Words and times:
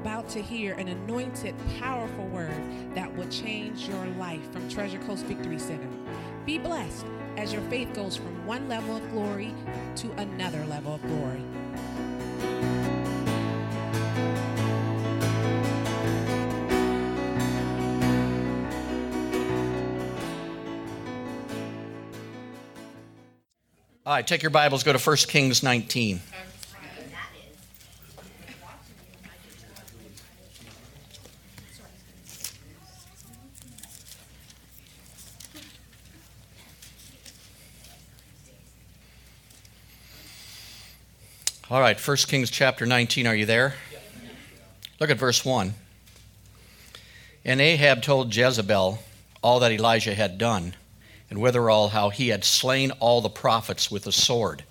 about 0.00 0.28
to 0.28 0.40
hear 0.40 0.74
an 0.74 0.86
anointed, 0.86 1.54
powerful 1.80 2.24
word 2.28 2.62
that 2.94 3.12
will 3.16 3.28
change 3.28 3.88
your 3.88 4.06
life 4.16 4.52
from 4.52 4.68
Treasure 4.68 4.98
Coast 5.00 5.24
Victory 5.26 5.58
Center. 5.58 5.88
Be 6.46 6.56
blessed 6.56 7.04
as 7.36 7.52
your 7.52 7.62
faith 7.62 7.92
goes 7.94 8.16
from 8.16 8.46
one 8.46 8.68
level 8.68 8.96
of 8.96 9.10
glory 9.10 9.52
to 9.96 10.12
another 10.12 10.64
level 10.66 10.94
of 10.94 11.02
glory. 11.02 11.42
All 24.06 24.14
right, 24.14 24.26
take 24.26 24.42
your 24.42 24.50
Bibles, 24.50 24.84
go 24.84 24.92
to 24.92 24.98
1 24.98 25.16
Kings 25.28 25.62
19. 25.62 26.20
All 41.70 41.82
right, 41.82 42.00
1 42.00 42.16
Kings 42.28 42.50
chapter 42.50 42.86
19, 42.86 43.26
are 43.26 43.34
you 43.34 43.44
there? 43.44 43.74
Look 44.98 45.10
at 45.10 45.18
verse 45.18 45.44
1. 45.44 45.74
And 47.44 47.60
Ahab 47.60 48.00
told 48.00 48.34
Jezebel 48.34 48.98
all 49.42 49.60
that 49.60 49.72
Elijah 49.72 50.14
had 50.14 50.38
done, 50.38 50.74
and 51.28 51.42
withal 51.42 51.90
how 51.90 52.08
he 52.08 52.28
had 52.28 52.42
slain 52.42 52.90
all 52.92 53.20
the 53.20 53.28
prophets 53.28 53.90
with 53.90 54.06
a 54.06 54.12
sword. 54.12 54.64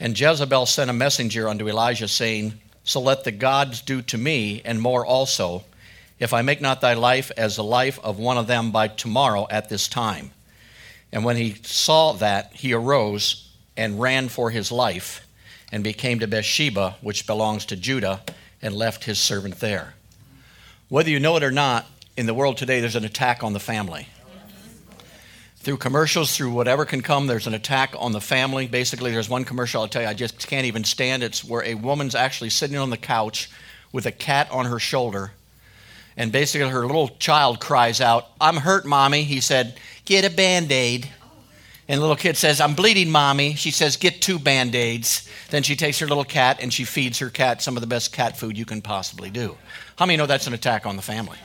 And 0.00 0.18
Jezebel 0.18 0.66
sent 0.66 0.90
a 0.90 0.92
messenger 0.92 1.48
unto 1.48 1.68
Elijah, 1.68 2.08
saying, 2.08 2.54
So 2.82 3.00
let 3.00 3.22
the 3.22 3.30
gods 3.30 3.80
do 3.80 4.02
to 4.02 4.18
me, 4.18 4.60
and 4.64 4.80
more 4.80 5.06
also, 5.06 5.62
if 6.18 6.34
I 6.34 6.42
make 6.42 6.60
not 6.60 6.80
thy 6.80 6.94
life 6.94 7.30
as 7.36 7.54
the 7.54 7.62
life 7.62 8.00
of 8.02 8.18
one 8.18 8.38
of 8.38 8.48
them 8.48 8.72
by 8.72 8.88
tomorrow 8.88 9.46
at 9.50 9.68
this 9.68 9.86
time. 9.86 10.32
And 11.12 11.24
when 11.24 11.36
he 11.36 11.54
saw 11.62 12.12
that, 12.14 12.54
he 12.54 12.72
arose 12.72 13.52
and 13.76 14.00
ran 14.00 14.28
for 14.28 14.50
his 14.50 14.72
life 14.72 15.23
and 15.74 15.82
became 15.82 16.20
to 16.20 16.28
Beersheba, 16.28 16.94
which 17.00 17.26
belongs 17.26 17.66
to 17.66 17.74
Judah, 17.74 18.22
and 18.62 18.76
left 18.76 19.02
his 19.02 19.18
servant 19.18 19.58
there. 19.58 19.94
Whether 20.88 21.10
you 21.10 21.18
know 21.18 21.36
it 21.36 21.42
or 21.42 21.50
not, 21.50 21.84
in 22.16 22.26
the 22.26 22.32
world 22.32 22.58
today, 22.58 22.78
there's 22.78 22.94
an 22.94 23.04
attack 23.04 23.42
on 23.42 23.54
the 23.54 23.58
family. 23.58 24.06
Through 25.56 25.78
commercials, 25.78 26.36
through 26.36 26.52
whatever 26.52 26.84
can 26.84 27.00
come, 27.00 27.26
there's 27.26 27.48
an 27.48 27.54
attack 27.54 27.92
on 27.98 28.12
the 28.12 28.20
family. 28.20 28.68
Basically, 28.68 29.10
there's 29.10 29.28
one 29.28 29.44
commercial 29.44 29.82
I'll 29.82 29.88
tell 29.88 30.02
you 30.02 30.06
I 30.06 30.14
just 30.14 30.46
can't 30.46 30.64
even 30.64 30.84
stand. 30.84 31.24
It's 31.24 31.42
where 31.42 31.64
a 31.64 31.74
woman's 31.74 32.14
actually 32.14 32.50
sitting 32.50 32.76
on 32.76 32.90
the 32.90 32.96
couch 32.96 33.50
with 33.90 34.06
a 34.06 34.12
cat 34.12 34.48
on 34.52 34.66
her 34.66 34.78
shoulder. 34.78 35.32
And 36.16 36.30
basically, 36.30 36.68
her 36.68 36.86
little 36.86 37.08
child 37.08 37.58
cries 37.58 38.00
out, 38.00 38.28
I'm 38.40 38.58
hurt, 38.58 38.86
mommy. 38.86 39.24
He 39.24 39.40
said, 39.40 39.76
Get 40.04 40.24
a 40.24 40.30
band 40.30 40.70
aid. 40.70 41.08
And 41.86 41.98
the 41.98 42.00
little 42.00 42.16
kid 42.16 42.36
says, 42.36 42.60
I'm 42.60 42.74
bleeding, 42.74 43.10
mommy. 43.10 43.54
She 43.54 43.70
says, 43.70 43.96
Get 43.96 44.22
two 44.22 44.38
band 44.38 44.74
aids. 44.74 45.28
Then 45.50 45.62
she 45.62 45.76
takes 45.76 45.98
her 45.98 46.06
little 46.06 46.24
cat 46.24 46.58
and 46.60 46.72
she 46.72 46.84
feeds 46.84 47.18
her 47.18 47.28
cat 47.28 47.60
some 47.60 47.76
of 47.76 47.82
the 47.82 47.86
best 47.86 48.12
cat 48.12 48.38
food 48.38 48.56
you 48.56 48.64
can 48.64 48.80
possibly 48.80 49.28
do. 49.28 49.56
How 49.96 50.06
many 50.06 50.16
know 50.16 50.26
that's 50.26 50.46
an 50.46 50.54
attack 50.54 50.86
on 50.86 50.96
the 50.96 51.02
family? 51.02 51.38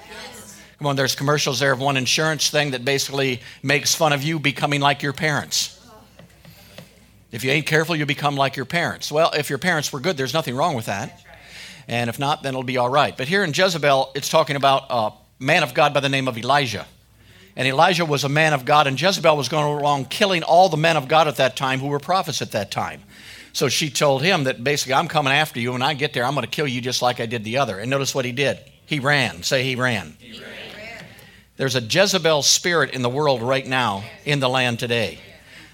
Come 0.77 0.87
on, 0.87 0.95
there's 0.95 1.13
commercials 1.13 1.59
there 1.59 1.73
of 1.73 1.81
one 1.81 1.97
insurance 1.97 2.49
thing 2.49 2.71
that 2.71 2.85
basically 2.85 3.41
makes 3.61 3.93
fun 3.93 4.13
of 4.13 4.23
you 4.23 4.39
becoming 4.39 4.79
like 4.79 5.03
your 5.03 5.11
parents. 5.11 5.75
If 7.31 7.43
you 7.43 7.51
ain't 7.51 7.65
careful, 7.65 7.95
you 7.97 8.05
become 8.05 8.35
like 8.35 8.55
your 8.55 8.65
parents. 8.65 9.11
Well, 9.11 9.31
if 9.31 9.49
your 9.49 9.59
parents 9.59 9.91
were 9.91 9.99
good, 9.99 10.15
there's 10.15 10.33
nothing 10.33 10.55
wrong 10.55 10.75
with 10.75 10.85
that. 10.85 11.21
And 11.89 12.09
if 12.09 12.17
not, 12.17 12.43
then 12.43 12.53
it'll 12.53 12.63
be 12.63 12.77
all 12.77 12.89
right. 12.89 13.15
But 13.15 13.27
here 13.27 13.43
in 13.43 13.51
Jezebel, 13.53 14.11
it's 14.15 14.29
talking 14.29 14.55
about 14.55 14.85
a 14.89 15.11
man 15.37 15.63
of 15.63 15.73
God 15.73 15.93
by 15.93 15.99
the 15.99 16.09
name 16.09 16.27
of 16.27 16.37
Elijah. 16.37 16.85
And 17.55 17.67
Elijah 17.67 18.05
was 18.05 18.23
a 18.23 18.29
man 18.29 18.53
of 18.53 18.65
God, 18.65 18.87
and 18.87 18.99
Jezebel 18.99 19.35
was 19.35 19.49
going 19.49 19.79
along 19.79 20.05
killing 20.05 20.43
all 20.43 20.69
the 20.69 20.77
men 20.77 20.97
of 20.97 21.07
God 21.07 21.27
at 21.27 21.37
that 21.37 21.55
time 21.55 21.79
who 21.79 21.87
were 21.87 21.99
prophets 21.99 22.41
at 22.41 22.51
that 22.51 22.71
time. 22.71 23.01
So 23.53 23.67
she 23.67 23.89
told 23.89 24.21
him 24.21 24.45
that 24.45 24.63
basically, 24.63 24.93
I'm 24.93 25.07
coming 25.07 25.33
after 25.33 25.59
you. 25.59 25.71
When 25.73 25.81
I 25.81 25.93
get 25.93 26.13
there, 26.13 26.23
I'm 26.23 26.35
going 26.35 26.45
to 26.45 26.51
kill 26.51 26.67
you 26.67 26.81
just 26.81 27.01
like 27.01 27.19
I 27.19 27.25
did 27.25 27.43
the 27.43 27.57
other. 27.57 27.79
And 27.79 27.89
notice 27.89 28.13
what 28.13 28.25
he 28.25 28.31
did. 28.31 28.59
He 28.85 28.99
ran. 28.99 29.43
Say, 29.43 29.63
he 29.63 29.75
ran. 29.75 30.15
He 30.19 30.39
ran. 30.39 30.49
There's 31.57 31.75
a 31.75 31.81
Jezebel 31.81 32.43
spirit 32.43 32.93
in 32.93 33.01
the 33.01 33.09
world 33.09 33.41
right 33.41 33.67
now, 33.67 34.05
in 34.23 34.39
the 34.39 34.47
land 34.47 34.79
today. 34.79 35.19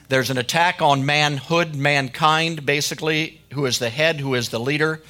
There's 0.10 0.32
an 0.32 0.40
attack 0.40 0.82
on 0.82 1.06
manhood, 1.06 1.76
mankind, 1.76 2.66
basically, 2.66 3.40
who 3.54 3.68
is 3.68 3.78
the 3.78 3.92
head, 3.92 4.20
who 4.20 4.34
is 4.34 4.50
the 4.50 4.60
leader. 4.60 5.04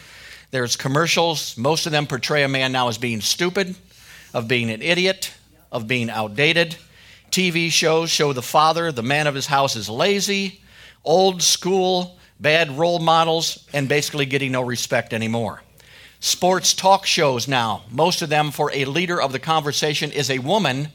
There's 0.51 0.75
commercials. 0.75 1.57
Most 1.57 1.85
of 1.85 1.93
them 1.93 2.07
portray 2.07 2.43
a 2.43 2.49
man 2.49 2.73
now 2.73 2.89
as 2.89 2.97
being 2.97 3.21
stupid, 3.21 3.75
of 4.33 4.49
being 4.49 4.69
an 4.69 4.81
idiot, 4.81 5.33
of 5.75 5.87
being 5.87 6.09
outdated. 6.09 6.77
TV 7.31 7.69
shows 7.69 8.09
show 8.09 8.31
the 8.31 8.41
father, 8.41 8.93
the 8.93 9.03
man 9.03 9.27
of 9.27 9.35
his 9.35 9.45
house, 9.45 9.75
is 9.75 9.89
lazy, 9.89 10.61
old 11.03 11.43
school, 11.43 12.17
bad 12.39 12.71
role 12.77 12.99
models, 12.99 13.67
and 13.73 13.89
basically 13.89 14.25
getting 14.25 14.53
no 14.53 14.61
respect 14.61 15.13
anymore. 15.13 15.61
Sports 16.21 16.73
talk 16.73 17.05
shows 17.05 17.45
now, 17.45 17.83
most 17.91 18.21
of 18.21 18.29
them 18.29 18.51
for 18.51 18.71
a 18.73 18.85
leader 18.85 19.21
of 19.21 19.33
the 19.33 19.39
conversation 19.39 20.13
is 20.13 20.31
a 20.31 20.39
woman, 20.39 20.87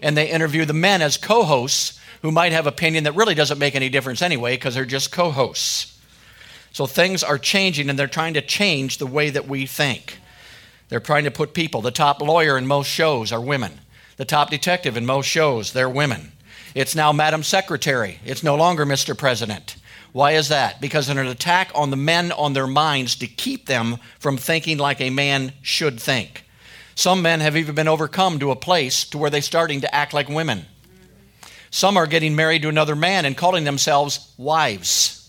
and 0.00 0.16
they 0.16 0.30
interview 0.30 0.64
the 0.64 0.72
men 0.72 1.02
as 1.02 1.18
co 1.18 1.42
hosts 1.42 2.00
who 2.22 2.32
might 2.32 2.52
have 2.52 2.66
opinion 2.66 3.04
that 3.04 3.14
really 3.14 3.34
doesn't 3.34 3.58
make 3.58 3.74
any 3.74 3.90
difference 3.90 4.22
anyway 4.22 4.56
because 4.56 4.74
they're 4.74 4.86
just 4.86 5.12
co 5.12 5.30
hosts. 5.30 6.00
So 6.72 6.86
things 6.86 7.22
are 7.22 7.36
changing, 7.36 7.90
and 7.90 7.98
they're 7.98 8.06
trying 8.06 8.32
to 8.32 8.40
change 8.40 8.96
the 8.96 9.06
way 9.06 9.28
that 9.28 9.46
we 9.46 9.66
think. 9.66 10.20
They're 10.88 11.00
trying 11.00 11.24
to 11.24 11.30
put 11.30 11.52
people, 11.52 11.82
the 11.82 11.90
top 11.90 12.22
lawyer 12.22 12.56
in 12.56 12.66
most 12.66 12.88
shows 12.88 13.30
are 13.30 13.40
women. 13.42 13.81
The 14.22 14.26
top 14.26 14.50
detective 14.50 14.96
in 14.96 15.04
most 15.04 15.26
shows, 15.26 15.72
they're 15.72 15.90
women. 15.90 16.30
It's 16.76 16.94
now 16.94 17.12
Madam 17.12 17.42
Secretary. 17.42 18.20
It's 18.24 18.44
no 18.44 18.54
longer 18.54 18.86
Mr. 18.86 19.18
President. 19.18 19.74
Why 20.12 20.34
is 20.34 20.46
that? 20.46 20.80
Because 20.80 21.08
in 21.08 21.18
an 21.18 21.26
attack 21.26 21.72
on 21.74 21.90
the 21.90 21.96
men 21.96 22.30
on 22.30 22.52
their 22.52 22.68
minds 22.68 23.16
to 23.16 23.26
keep 23.26 23.66
them 23.66 23.96
from 24.20 24.36
thinking 24.36 24.78
like 24.78 25.00
a 25.00 25.10
man 25.10 25.54
should 25.60 25.98
think. 25.98 26.44
Some 26.94 27.20
men 27.20 27.40
have 27.40 27.56
even 27.56 27.74
been 27.74 27.88
overcome 27.88 28.38
to 28.38 28.52
a 28.52 28.56
place 28.56 29.02
to 29.06 29.18
where 29.18 29.28
they're 29.28 29.42
starting 29.42 29.80
to 29.80 29.92
act 29.92 30.14
like 30.14 30.28
women. 30.28 30.66
Some 31.72 31.96
are 31.96 32.06
getting 32.06 32.36
married 32.36 32.62
to 32.62 32.68
another 32.68 32.94
man 32.94 33.24
and 33.24 33.36
calling 33.36 33.64
themselves 33.64 34.32
wives. 34.38 35.21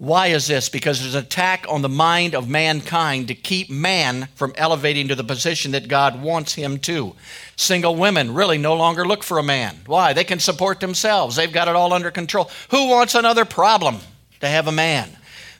Why 0.00 0.28
is 0.28 0.46
this? 0.46 0.70
Because 0.70 0.98
there's 0.98 1.14
an 1.14 1.24
attack 1.24 1.66
on 1.68 1.82
the 1.82 1.88
mind 1.90 2.34
of 2.34 2.48
mankind 2.48 3.28
to 3.28 3.34
keep 3.34 3.68
man 3.68 4.28
from 4.34 4.54
elevating 4.56 5.08
to 5.08 5.14
the 5.14 5.22
position 5.22 5.72
that 5.72 5.88
God 5.88 6.22
wants 6.22 6.54
him 6.54 6.78
to. 6.78 7.14
Single 7.56 7.96
women 7.96 8.32
really 8.32 8.56
no 8.56 8.76
longer 8.76 9.06
look 9.06 9.22
for 9.22 9.36
a 9.36 9.42
man. 9.42 9.76
Why? 9.84 10.14
They 10.14 10.24
can 10.24 10.40
support 10.40 10.80
themselves, 10.80 11.36
they've 11.36 11.52
got 11.52 11.68
it 11.68 11.76
all 11.76 11.92
under 11.92 12.10
control. 12.10 12.50
Who 12.70 12.88
wants 12.88 13.14
another 13.14 13.44
problem 13.44 13.98
to 14.40 14.48
have 14.48 14.68
a 14.68 14.72
man? 14.72 15.10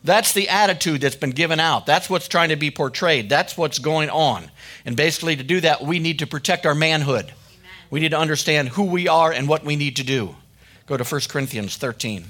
That's 0.05 0.33
the 0.33 0.49
attitude 0.49 1.03
that's 1.03 1.17
been 1.17 1.33
given 1.33 1.61
out. 1.61 1.85
That's 1.85 2.09
what's 2.09 2.27
trying 2.27 2.49
to 2.49 2.57
be 2.57 2.71
portrayed. 2.71 3.29
That's 3.29 3.59
what's 3.59 3.79
going 3.79 4.09
on. 4.09 4.51
And 4.87 4.97
basically, 4.97 5.37
to 5.37 5.43
do 5.43 5.61
that, 5.61 5.83
we 5.83 5.99
need 5.99 6.21
to 6.21 6.27
protect 6.27 6.65
our 6.65 6.75
manhood. 6.75 7.27
Amen. 7.27 7.35
We 7.91 8.01
need 8.01 8.13
to 8.13 8.19
understand 8.19 8.71
who 8.71 8.85
we 8.85 9.07
are 9.07 9.31
and 9.31 9.47
what 9.47 9.67
we 9.67 9.77
need 9.77 9.97
to 9.97 10.03
do. 10.03 10.35
Go 10.87 10.97
to 10.97 11.05
1 11.05 11.21
Corinthians 11.29 11.77
13. 11.77 12.25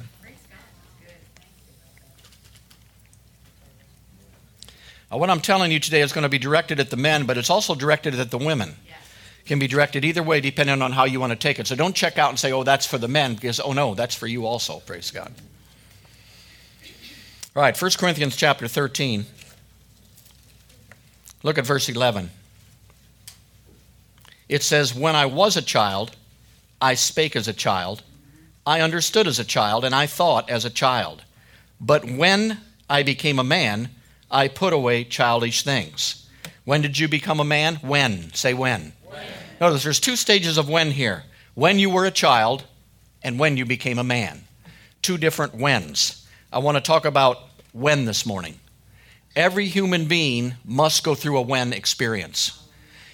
Now, 5.10 5.18
what 5.18 5.30
I'm 5.30 5.40
telling 5.40 5.72
you 5.72 5.80
today 5.80 6.02
is 6.02 6.12
going 6.12 6.22
to 6.22 6.28
be 6.28 6.38
directed 6.38 6.78
at 6.80 6.90
the 6.90 6.96
men, 6.96 7.26
but 7.26 7.36
it's 7.36 7.50
also 7.50 7.74
directed 7.74 8.14
at 8.14 8.30
the 8.30 8.38
women 8.38 8.76
can 9.50 9.58
be 9.58 9.66
directed 9.66 10.04
either 10.04 10.22
way 10.22 10.40
depending 10.40 10.80
on 10.80 10.92
how 10.92 11.04
you 11.04 11.18
want 11.18 11.32
to 11.32 11.36
take 11.36 11.58
it. 11.58 11.66
So 11.66 11.74
don't 11.74 11.96
check 11.96 12.18
out 12.18 12.30
and 12.30 12.38
say, 12.38 12.52
oh, 12.52 12.62
that's 12.62 12.86
for 12.86 12.98
the 12.98 13.08
men, 13.08 13.34
because, 13.34 13.58
oh, 13.58 13.72
no, 13.72 13.94
that's 13.94 14.14
for 14.14 14.28
you 14.28 14.46
also. 14.46 14.78
Praise 14.78 15.10
God. 15.10 15.32
All 17.56 17.62
right, 17.62 17.76
1 17.76 17.90
Corinthians 17.98 18.36
chapter 18.36 18.68
13. 18.68 19.26
Look 21.42 21.58
at 21.58 21.66
verse 21.66 21.88
11. 21.88 22.30
It 24.48 24.62
says, 24.62 24.94
When 24.94 25.16
I 25.16 25.26
was 25.26 25.56
a 25.56 25.62
child, 25.62 26.14
I 26.80 26.94
spake 26.94 27.34
as 27.34 27.48
a 27.48 27.52
child, 27.52 28.04
I 28.64 28.82
understood 28.82 29.26
as 29.26 29.40
a 29.40 29.44
child, 29.44 29.84
and 29.84 29.96
I 29.96 30.06
thought 30.06 30.48
as 30.48 30.64
a 30.64 30.70
child. 30.70 31.24
But 31.80 32.04
when 32.04 32.58
I 32.88 33.02
became 33.02 33.40
a 33.40 33.44
man, 33.44 33.88
I 34.30 34.48
put 34.48 34.72
away 34.72 35.04
childish 35.04 35.62
things. 35.62 36.28
When 36.64 36.82
did 36.82 36.98
you 36.98 37.08
become 37.08 37.40
a 37.40 37.44
man? 37.44 37.76
When? 37.76 38.32
Say 38.32 38.54
when. 38.54 38.92
Notice 39.60 39.82
there's 39.82 40.00
two 40.00 40.16
stages 40.16 40.56
of 40.56 40.68
when 40.68 40.92
here 40.92 41.24
when 41.54 41.78
you 41.78 41.90
were 41.90 42.06
a 42.06 42.10
child 42.10 42.64
and 43.22 43.38
when 43.38 43.56
you 43.56 43.66
became 43.66 43.98
a 43.98 44.04
man. 44.04 44.44
Two 45.02 45.18
different 45.18 45.54
whens. 45.54 46.26
I 46.52 46.58
want 46.60 46.76
to 46.76 46.80
talk 46.80 47.04
about 47.04 47.38
when 47.72 48.04
this 48.04 48.24
morning. 48.24 48.60
Every 49.36 49.66
human 49.66 50.06
being 50.06 50.54
must 50.64 51.04
go 51.04 51.14
through 51.14 51.36
a 51.38 51.42
when 51.42 51.72
experience. 51.72 52.66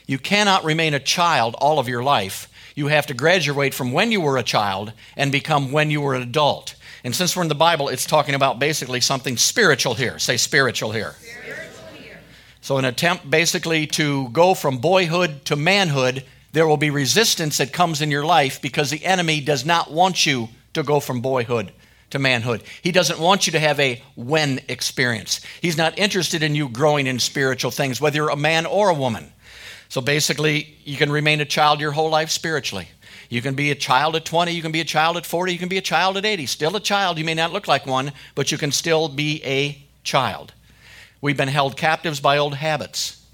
You 0.07 0.19
cannot 0.19 0.65
remain 0.65 0.95
a 0.95 1.01
child 1.01 1.57
all 1.59 1.79
of 1.79 1.89
your 1.89 2.03
life. 2.03 2.49
You 2.77 2.87
have 2.89 3.07
to 3.07 3.15
graduate 3.15 3.75
from 3.75 3.93
when 3.93 4.13
you 4.13 4.21
were 4.21 4.39
a 4.39 4.43
child 4.43 4.93
and 5.17 5.33
become 5.33 5.73
when 5.73 5.91
you 5.91 6.01
were 6.01 6.15
an 6.15 6.23
adult. 6.23 6.76
And 7.05 7.15
since 7.15 7.37
we're 7.37 7.43
in 7.43 7.49
the 7.49 7.55
Bible, 7.55 7.89
it's 7.89 8.07
talking 8.07 8.35
about 8.35 8.59
basically 8.59 9.01
something 9.01 9.37
spiritual 9.37 9.95
here. 9.95 10.19
Say 10.19 10.37
spiritual 10.37 10.93
here. 10.93 11.15
So, 12.61 12.79
an 12.79 12.85
attempt 12.85 13.31
basically 13.31 13.87
to 13.89 14.29
go 14.31 14.55
from 14.55 14.79
boyhood 14.79 15.45
to 15.45 15.55
manhood, 15.55 16.25
there 16.53 16.67
will 16.67 16.77
be 16.77 16.91
resistance 16.91 17.59
that 17.59 17.73
comes 17.73 18.03
in 18.03 18.11
your 18.11 18.25
life 18.25 18.61
because 18.61 18.91
the 18.91 19.05
enemy 19.05 19.41
does 19.41 19.65
not 19.65 19.93
want 19.93 20.27
you 20.27 20.49
to 20.75 20.83
go 20.83 20.99
from 20.99 21.21
boyhood 21.21 21.73
to 22.11 22.19
manhood. 22.19 22.63
He 22.83 22.93
doesn't 22.93 23.19
want 23.19 23.47
you 23.47 23.53
to 23.53 23.61
have 23.61 23.79
a 23.79 24.03
when 24.15 24.61
experience. 24.69 25.41
He's 25.61 25.77
not 25.77 25.99
interested 25.99 26.43
in 26.43 26.55
you 26.55 26.69
growing 26.69 27.07
in 27.07 27.19
spiritual 27.19 27.71
things, 27.71 28.01
whether 28.01 28.17
you're 28.17 28.31
a 28.31 28.37
man 28.37 28.67
or 28.67 28.89
a 28.89 28.95
woman. 28.95 29.33
So 29.89 30.01
basically, 30.01 30.77
you 30.85 30.97
can 30.97 31.13
remain 31.13 31.41
a 31.41 31.45
child 31.45 31.81
your 31.81 31.93
whole 31.93 32.11
life 32.11 32.31
spiritually. 32.31 32.89
You 33.29 33.43
can 33.43 33.55
be 33.55 33.71
a 33.71 33.75
child 33.75 34.17
at 34.17 34.25
20, 34.25 34.53
you 34.53 34.63
can 34.63 34.73
be 34.73 34.81
a 34.81 34.85
child 34.85 35.17
at 35.17 35.27
40, 35.27 35.53
you 35.53 35.59
can 35.59 35.69
be 35.69 35.79
a 35.79 35.83
child 35.83 36.17
at 36.17 36.25
80. 36.25 36.47
Still 36.47 36.77
a 36.77 36.81
child. 36.81 37.19
You 37.19 37.25
may 37.25 37.35
not 37.35 37.53
look 37.53 37.67
like 37.67 37.87
one, 37.87 38.13
but 38.35 38.53
you 38.53 38.59
can 38.59 38.73
still 38.73 39.09
be 39.09 39.43
a 39.45 39.83
child. 40.05 40.53
We've 41.21 41.37
been 41.37 41.49
held 41.49 41.77
captives 41.77 42.21
by 42.21 42.39
old 42.39 42.55
habits, 42.55 43.25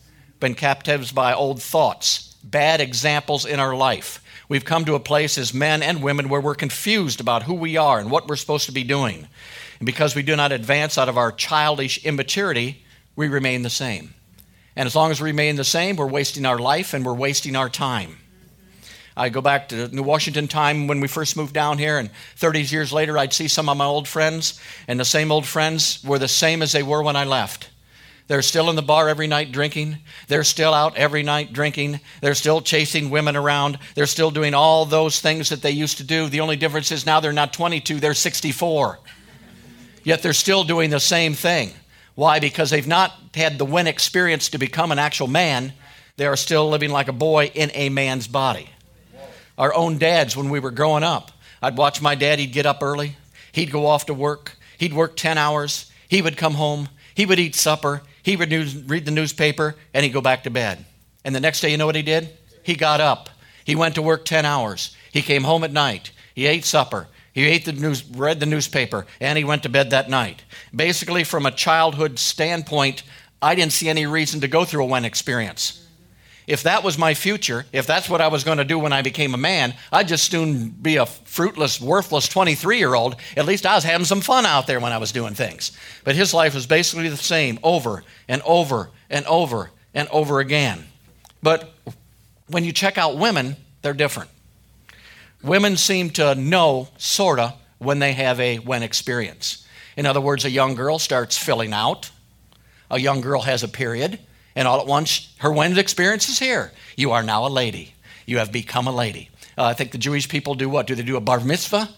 been 0.40 0.54
captives 0.54 1.12
by 1.12 1.34
old 1.34 1.60
thoughts, 1.60 2.34
bad 2.42 2.80
examples 2.80 3.44
in 3.44 3.60
our 3.60 3.76
life. 3.76 4.22
We've 4.48 4.64
come 4.64 4.84
to 4.84 4.94
a 4.94 5.00
place 5.00 5.38
as 5.38 5.54
men 5.54 5.82
and 5.82 6.02
women 6.02 6.28
where 6.28 6.40
we're 6.40 6.54
confused 6.54 7.20
about 7.20 7.44
who 7.44 7.54
we 7.54 7.76
are 7.76 7.98
and 7.98 8.10
what 8.10 8.28
we're 8.28 8.36
supposed 8.36 8.66
to 8.66 8.72
be 8.72 8.84
doing. 8.84 9.28
And 9.78 9.86
because 9.86 10.14
we 10.14 10.22
do 10.22 10.36
not 10.36 10.52
advance 10.52 10.96
out 10.98 11.08
of 11.08 11.18
our 11.18 11.32
childish 11.32 12.04
immaturity, 12.04 12.84
we 13.16 13.28
remain 13.28 13.62
the 13.62 13.70
same. 13.70 14.14
And 14.76 14.86
as 14.86 14.96
long 14.96 15.10
as 15.10 15.20
we 15.20 15.30
remain 15.30 15.56
the 15.56 15.64
same, 15.64 15.96
we're 15.96 16.06
wasting 16.06 16.46
our 16.46 16.58
life 16.58 16.94
and 16.94 17.04
we're 17.04 17.14
wasting 17.14 17.56
our 17.56 17.68
time. 17.68 18.18
I 19.16 19.28
go 19.28 19.40
back 19.40 19.68
to 19.68 19.88
New 19.88 20.02
Washington 20.02 20.48
time 20.48 20.86
when 20.86 21.00
we 21.00 21.08
first 21.08 21.36
moved 21.36 21.52
down 21.52 21.78
here, 21.78 21.98
and 21.98 22.10
30 22.36 22.62
years 22.62 22.92
later, 22.92 23.18
I'd 23.18 23.32
see 23.32 23.48
some 23.48 23.68
of 23.68 23.76
my 23.76 23.84
old 23.84 24.08
friends, 24.08 24.58
and 24.88 24.98
the 24.98 25.04
same 25.04 25.30
old 25.30 25.46
friends 25.46 26.02
were 26.02 26.18
the 26.18 26.28
same 26.28 26.62
as 26.62 26.72
they 26.72 26.82
were 26.82 27.02
when 27.02 27.16
I 27.16 27.24
left. 27.24 27.70
They're 28.28 28.42
still 28.42 28.70
in 28.70 28.76
the 28.76 28.82
bar 28.82 29.08
every 29.08 29.26
night 29.26 29.52
drinking. 29.52 29.98
They're 30.28 30.44
still 30.44 30.72
out 30.72 30.96
every 30.96 31.22
night 31.22 31.52
drinking. 31.52 32.00
They're 32.20 32.34
still 32.34 32.62
chasing 32.62 33.10
women 33.10 33.36
around. 33.36 33.78
They're 33.94 34.06
still 34.06 34.30
doing 34.30 34.54
all 34.54 34.86
those 34.86 35.20
things 35.20 35.50
that 35.50 35.60
they 35.60 35.72
used 35.72 35.98
to 35.98 36.04
do. 36.04 36.28
The 36.28 36.40
only 36.40 36.56
difference 36.56 36.92
is 36.92 37.04
now 37.04 37.20
they're 37.20 37.32
not 37.32 37.52
22, 37.52 38.00
they're 38.00 38.14
64. 38.14 39.00
Yet 40.04 40.22
they're 40.22 40.32
still 40.32 40.64
doing 40.64 40.90
the 40.90 41.00
same 41.00 41.34
thing. 41.34 41.72
Why? 42.14 42.40
Because 42.40 42.70
they've 42.70 42.86
not 42.86 43.12
had 43.34 43.58
the 43.58 43.64
win 43.64 43.86
experience 43.86 44.48
to 44.50 44.58
become 44.58 44.92
an 44.92 44.98
actual 44.98 45.28
man. 45.28 45.72
They 46.16 46.26
are 46.26 46.36
still 46.36 46.68
living 46.68 46.90
like 46.90 47.08
a 47.08 47.12
boy 47.12 47.50
in 47.54 47.70
a 47.74 47.88
man's 47.88 48.28
body. 48.28 48.70
Our 49.58 49.74
own 49.74 49.98
dads, 49.98 50.36
when 50.36 50.50
we 50.50 50.60
were 50.60 50.70
growing 50.70 51.02
up, 51.02 51.30
I'd 51.60 51.76
watch 51.76 52.02
my 52.02 52.14
dad, 52.14 52.38
he'd 52.38 52.52
get 52.52 52.66
up 52.66 52.82
early, 52.82 53.16
he'd 53.52 53.70
go 53.70 53.86
off 53.86 54.06
to 54.06 54.14
work, 54.14 54.56
he'd 54.78 54.94
work 54.94 55.16
10 55.16 55.38
hours, 55.38 55.90
he 56.08 56.22
would 56.22 56.36
come 56.36 56.54
home, 56.54 56.88
he 57.14 57.26
would 57.26 57.38
eat 57.38 57.54
supper, 57.54 58.02
he 58.22 58.36
would 58.36 58.50
news, 58.50 58.74
read 58.74 59.04
the 59.04 59.10
newspaper, 59.10 59.76
and 59.92 60.04
he'd 60.04 60.12
go 60.12 60.20
back 60.20 60.44
to 60.44 60.50
bed. 60.50 60.84
And 61.24 61.34
the 61.34 61.40
next 61.40 61.60
day, 61.60 61.70
you 61.70 61.76
know 61.76 61.86
what 61.86 61.96
he 61.96 62.02
did? 62.02 62.30
He 62.62 62.74
got 62.74 63.00
up. 63.00 63.28
He 63.64 63.76
went 63.76 63.94
to 63.96 64.02
work 64.02 64.24
10 64.24 64.44
hours. 64.44 64.96
He 65.12 65.22
came 65.22 65.44
home 65.44 65.64
at 65.64 65.72
night. 65.72 66.10
He 66.34 66.46
ate 66.46 66.64
supper. 66.64 67.08
He 67.32 67.46
ate 67.46 67.64
the 67.64 67.72
news, 67.72 68.04
read 68.04 68.40
the 68.40 68.46
newspaper, 68.46 69.06
and 69.20 69.38
he 69.38 69.44
went 69.44 69.62
to 69.62 69.68
bed 69.68 69.90
that 69.90 70.10
night. 70.10 70.42
Basically, 70.74 71.24
from 71.24 71.46
a 71.46 71.50
childhood 71.50 72.18
standpoint, 72.18 73.02
I 73.40 73.54
didn't 73.54 73.72
see 73.72 73.88
any 73.88 74.06
reason 74.06 74.40
to 74.40 74.48
go 74.48 74.64
through 74.64 74.84
a 74.84 74.86
when 74.86 75.04
experience. 75.04 75.81
If 76.46 76.64
that 76.64 76.82
was 76.82 76.98
my 76.98 77.14
future, 77.14 77.66
if 77.72 77.86
that's 77.86 78.08
what 78.08 78.20
I 78.20 78.28
was 78.28 78.42
going 78.42 78.58
to 78.58 78.64
do 78.64 78.78
when 78.78 78.92
I 78.92 79.02
became 79.02 79.34
a 79.34 79.38
man, 79.38 79.74
I'd 79.92 80.08
just 80.08 80.30
soon 80.30 80.70
be 80.70 80.96
a 80.96 81.06
fruitless, 81.06 81.80
worthless 81.80 82.28
23 82.28 82.78
year 82.78 82.94
old. 82.94 83.16
At 83.36 83.46
least 83.46 83.64
I 83.64 83.74
was 83.74 83.84
having 83.84 84.04
some 84.04 84.20
fun 84.20 84.44
out 84.44 84.66
there 84.66 84.80
when 84.80 84.92
I 84.92 84.98
was 84.98 85.12
doing 85.12 85.34
things. 85.34 85.72
But 86.04 86.16
his 86.16 86.34
life 86.34 86.54
was 86.54 86.66
basically 86.66 87.08
the 87.08 87.16
same 87.16 87.58
over 87.62 88.02
and 88.28 88.42
over 88.42 88.90
and 89.08 89.24
over 89.26 89.70
and 89.94 90.08
over 90.08 90.40
again. 90.40 90.84
But 91.42 91.72
when 92.48 92.64
you 92.64 92.72
check 92.72 92.98
out 92.98 93.16
women, 93.16 93.56
they're 93.82 93.94
different. 93.94 94.30
Women 95.42 95.76
seem 95.76 96.10
to 96.10 96.34
know, 96.34 96.88
sort 96.98 97.38
of, 97.38 97.54
when 97.78 97.98
they 97.98 98.12
have 98.12 98.38
a 98.38 98.58
when 98.58 98.82
experience. 98.82 99.66
In 99.96 100.06
other 100.06 100.20
words, 100.20 100.44
a 100.44 100.50
young 100.50 100.74
girl 100.74 100.98
starts 100.98 101.36
filling 101.36 101.72
out, 101.72 102.10
a 102.90 102.98
young 102.98 103.20
girl 103.20 103.42
has 103.42 103.62
a 103.62 103.68
period, 103.68 104.18
and 104.54 104.68
all 104.68 104.80
at 104.80 104.86
once 104.86 105.34
her 105.38 105.52
when 105.52 105.76
experience 105.78 106.28
is 106.28 106.38
here. 106.38 106.72
You 106.96 107.12
are 107.12 107.22
now 107.22 107.46
a 107.46 107.48
lady. 107.48 107.94
You 108.26 108.38
have 108.38 108.52
become 108.52 108.86
a 108.86 108.92
lady. 108.92 109.30
Uh, 109.56 109.64
I 109.64 109.74
think 109.74 109.92
the 109.92 109.98
Jewish 109.98 110.28
people 110.28 110.54
do 110.54 110.68
what? 110.68 110.86
Do 110.86 110.94
they 110.94 111.02
do 111.02 111.16
a 111.16 111.20
bar 111.20 111.40
mitzvah? 111.40 111.88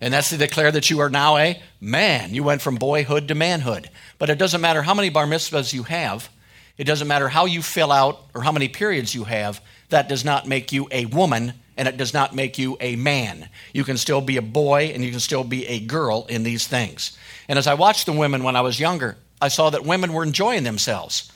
And 0.00 0.12
that's 0.12 0.30
to 0.30 0.36
declare 0.36 0.72
that 0.72 0.90
you 0.90 0.98
are 1.00 1.08
now 1.08 1.36
a 1.36 1.62
man. 1.80 2.34
You 2.34 2.42
went 2.42 2.60
from 2.60 2.74
boyhood 2.74 3.28
to 3.28 3.34
manhood. 3.34 3.88
But 4.18 4.30
it 4.30 4.38
doesn't 4.38 4.60
matter 4.60 4.82
how 4.82 4.94
many 4.94 5.10
bar 5.10 5.26
mitzvahs 5.26 5.72
you 5.72 5.84
have, 5.84 6.28
it 6.76 6.84
doesn't 6.84 7.06
matter 7.06 7.28
how 7.28 7.44
you 7.44 7.62
fill 7.62 7.92
out 7.92 8.18
or 8.34 8.42
how 8.42 8.50
many 8.50 8.68
periods 8.68 9.14
you 9.14 9.24
have, 9.24 9.60
that 9.90 10.08
does 10.08 10.24
not 10.24 10.48
make 10.48 10.72
you 10.72 10.88
a 10.90 11.06
woman 11.06 11.52
and 11.76 11.86
it 11.86 11.96
does 11.96 12.12
not 12.12 12.34
make 12.34 12.58
you 12.58 12.76
a 12.80 12.96
man. 12.96 13.48
You 13.72 13.84
can 13.84 13.96
still 13.96 14.20
be 14.20 14.36
a 14.36 14.42
boy 14.42 14.90
and 14.94 15.04
you 15.04 15.10
can 15.10 15.20
still 15.20 15.44
be 15.44 15.66
a 15.66 15.80
girl 15.80 16.26
in 16.28 16.42
these 16.42 16.66
things. 16.66 17.16
And 17.48 17.58
as 17.58 17.66
I 17.66 17.74
watched 17.74 18.06
the 18.06 18.12
women 18.12 18.42
when 18.42 18.56
I 18.56 18.60
was 18.60 18.80
younger, 18.80 19.16
I 19.40 19.48
saw 19.48 19.70
that 19.70 19.84
women 19.84 20.12
were 20.12 20.22
enjoying 20.22 20.64
themselves. 20.64 21.30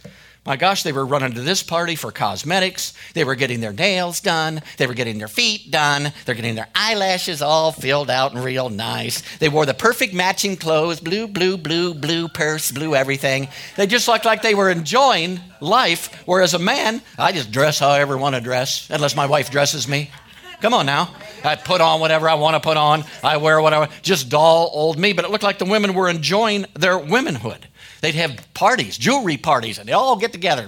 My 0.47 0.55
gosh, 0.55 0.85
they 0.85 0.93
were 0.93 1.05
running 1.05 1.33
to 1.33 1.41
this 1.41 1.65
party 1.65 1.97
for 1.97 2.13
cosmetics. 2.13 2.93
They 3.15 3.25
were 3.25 3.35
getting 3.35 3.61
their 3.61 3.73
nails 3.73 4.21
done. 4.21 4.63
They 4.77 4.87
were 4.87 4.95
getting 4.95 5.19
their 5.19 5.27
feet 5.27 5.73
done. 5.73 6.13
They're 6.25 6.37
getting 6.37 6.55
their 6.55 6.69
eyelashes 6.73 7.43
all 7.43 7.73
filled 7.73 8.11
out 8.11 8.33
and 8.33 8.45
real 8.45 8.69
nice. 8.69 9.23
They 9.39 9.49
wore 9.49 9.67
the 9.67 9.75
perfect 9.75 10.15
matching 10.15 10.57
clothes 10.57 11.01
blue, 11.01 11.27
blue, 11.27 11.57
blue, 11.57 11.95
blue 11.95 12.29
purse, 12.29 12.71
blue 12.71 12.95
everything. 12.95 13.49
They 13.77 13.89
just 13.89 14.07
looked 14.07 14.25
like 14.25 14.43
they 14.43 14.55
were 14.55 14.71
enjoying 14.71 15.41
life. 15.61 16.15
Whereas 16.27 16.55
a 16.55 16.61
man, 16.61 17.03
I 17.19 17.33
just 17.33 17.51
dress 17.51 17.81
however 17.81 18.17
I 18.17 18.21
want 18.21 18.37
to 18.37 18.41
dress, 18.41 18.89
unless 18.89 19.17
my 19.17 19.27
wife 19.27 19.51
dresses 19.51 19.89
me. 19.89 20.13
Come 20.61 20.75
on 20.75 20.87
now. 20.87 21.15
I 21.45 21.57
put 21.57 21.81
on 21.81 22.01
whatever 22.01 22.29
I 22.29 22.35
want 22.35 22.55
to 22.55 22.61
put 22.61 22.77
on. 22.77 23.05
I 23.23 23.37
wear 23.37 23.61
whatever. 23.61 23.89
Just 24.03 24.29
dull 24.29 24.71
old 24.73 24.99
me. 24.99 25.13
But 25.13 25.25
it 25.25 25.31
looked 25.31 25.45
like 25.45 25.59
the 25.59 25.65
women 25.65 25.93
were 25.93 26.09
enjoying 26.09 26.67
their 26.75 26.99
womanhood. 26.99 27.67
They'd 28.07 28.15
have 28.15 28.55
parties, 28.55 28.97
jewelry 28.97 29.37
parties, 29.37 29.81
and 29.81 29.89
they 29.89 29.93
all 29.93 30.15
get 30.15 30.31
together. 30.31 30.65